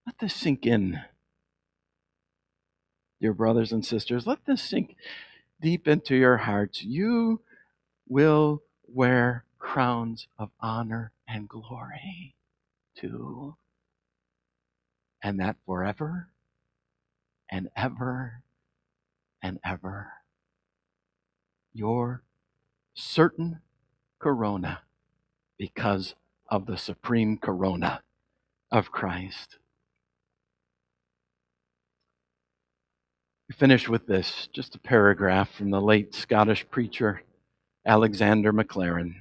Let 0.05 0.19
this 0.19 0.36
sink 0.36 0.67
in 0.67 1.01
dear 3.24 3.34
brothers 3.34 3.71
and 3.71 3.86
sisters, 3.86 4.28
let 4.28 4.43
this 4.45 4.61
sink 4.61 4.97
deep 5.61 5.88
into 5.88 6.13
your 6.13 6.36
hearts. 6.36 6.84
You 6.84 7.39
will 8.05 8.63
wear 8.86 9.45
crowns 9.57 10.28
of 10.38 10.49
honor 10.59 11.13
and 11.26 11.47
glory 11.47 12.36
too. 12.97 13.55
And 15.21 15.39
that 15.39 15.55
forever 15.65 16.32
and 17.49 17.69
ever 17.78 18.43
and 19.41 19.57
ever. 19.65 20.11
Your 21.71 22.24
certain 22.93 23.61
corona 24.19 24.82
because 25.57 26.15
of 26.49 26.65
the 26.65 26.78
supreme 26.78 27.38
corona 27.38 28.01
of 28.69 28.91
Christ. 28.91 29.59
We 33.49 33.55
finish 33.55 33.89
with 33.89 34.07
this, 34.07 34.47
just 34.53 34.75
a 34.75 34.79
paragraph 34.79 35.53
from 35.53 35.69
the 35.69 35.81
late 35.81 36.15
Scottish 36.15 36.65
preacher 36.71 37.23
Alexander 37.85 38.53
Maclaren. 38.53 39.15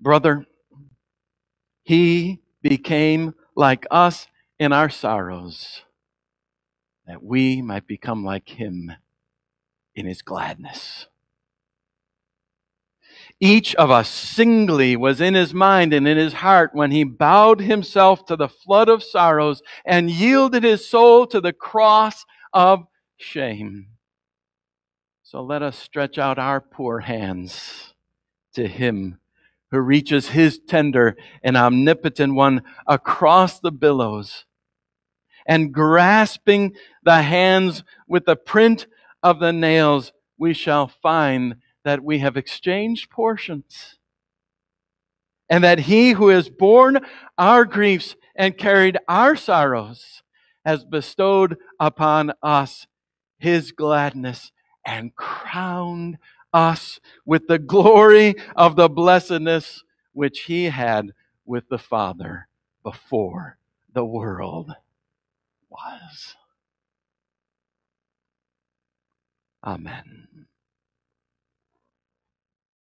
Brother, 0.00 0.46
he 1.84 2.40
became 2.62 3.34
like 3.56 3.86
us 3.90 4.28
in 4.58 4.72
our 4.72 4.88
sorrows, 4.90 5.82
that 7.06 7.22
we 7.22 7.60
might 7.60 7.86
become 7.88 8.24
like 8.24 8.48
him 8.48 8.92
in 9.96 10.06
his 10.06 10.22
gladness. 10.22 11.08
Each 13.40 13.74
of 13.74 13.90
us 13.90 14.08
singly 14.08 14.96
was 14.96 15.20
in 15.20 15.34
his 15.34 15.52
mind 15.52 15.92
and 15.92 16.06
in 16.06 16.16
his 16.16 16.34
heart 16.34 16.70
when 16.74 16.92
he 16.92 17.02
bowed 17.02 17.60
himself 17.60 18.24
to 18.26 18.36
the 18.36 18.48
flood 18.48 18.88
of 18.88 19.02
sorrows 19.02 19.62
and 19.84 20.10
yielded 20.10 20.62
his 20.62 20.88
soul 20.88 21.26
to 21.26 21.40
the 21.40 21.52
cross 21.52 22.24
of 22.52 22.86
shame. 23.16 23.88
So 25.22 25.42
let 25.42 25.62
us 25.62 25.78
stretch 25.78 26.18
out 26.18 26.38
our 26.38 26.60
poor 26.60 27.00
hands 27.00 27.94
to 28.54 28.66
him 28.66 29.18
who 29.70 29.80
reaches 29.80 30.28
his 30.28 30.60
tender 30.68 31.16
and 31.42 31.56
omnipotent 31.56 32.34
one 32.34 32.62
across 32.86 33.58
the 33.58 33.72
billows 33.72 34.44
and 35.46 35.72
grasping 35.72 36.74
the 37.02 37.22
hands 37.22 37.82
with 38.06 38.26
the 38.26 38.36
print 38.36 38.86
of 39.22 39.40
the 39.40 39.52
nails, 39.52 40.12
we 40.38 40.52
shall 40.52 40.88
find 40.88 41.56
that 41.84 42.02
we 42.02 42.18
have 42.18 42.36
exchanged 42.36 43.10
portions. 43.10 43.98
And 45.48 45.62
that 45.64 45.80
he 45.80 46.12
who 46.12 46.28
has 46.28 46.48
borne 46.48 47.00
our 47.36 47.64
griefs 47.64 48.16
and 48.34 48.56
carried 48.56 48.96
our 49.08 49.36
sorrows 49.36 50.21
has 50.64 50.84
bestowed 50.84 51.56
upon 51.80 52.32
us 52.42 52.86
his 53.38 53.72
gladness 53.72 54.52
and 54.86 55.14
crowned 55.16 56.18
us 56.52 57.00
with 57.24 57.46
the 57.48 57.58
glory 57.58 58.34
of 58.54 58.76
the 58.76 58.88
blessedness 58.88 59.82
which 60.12 60.40
he 60.42 60.66
had 60.66 61.10
with 61.44 61.68
the 61.68 61.78
Father 61.78 62.48
before 62.82 63.58
the 63.92 64.04
world 64.04 64.72
was. 65.70 66.36
Amen. 69.64 70.46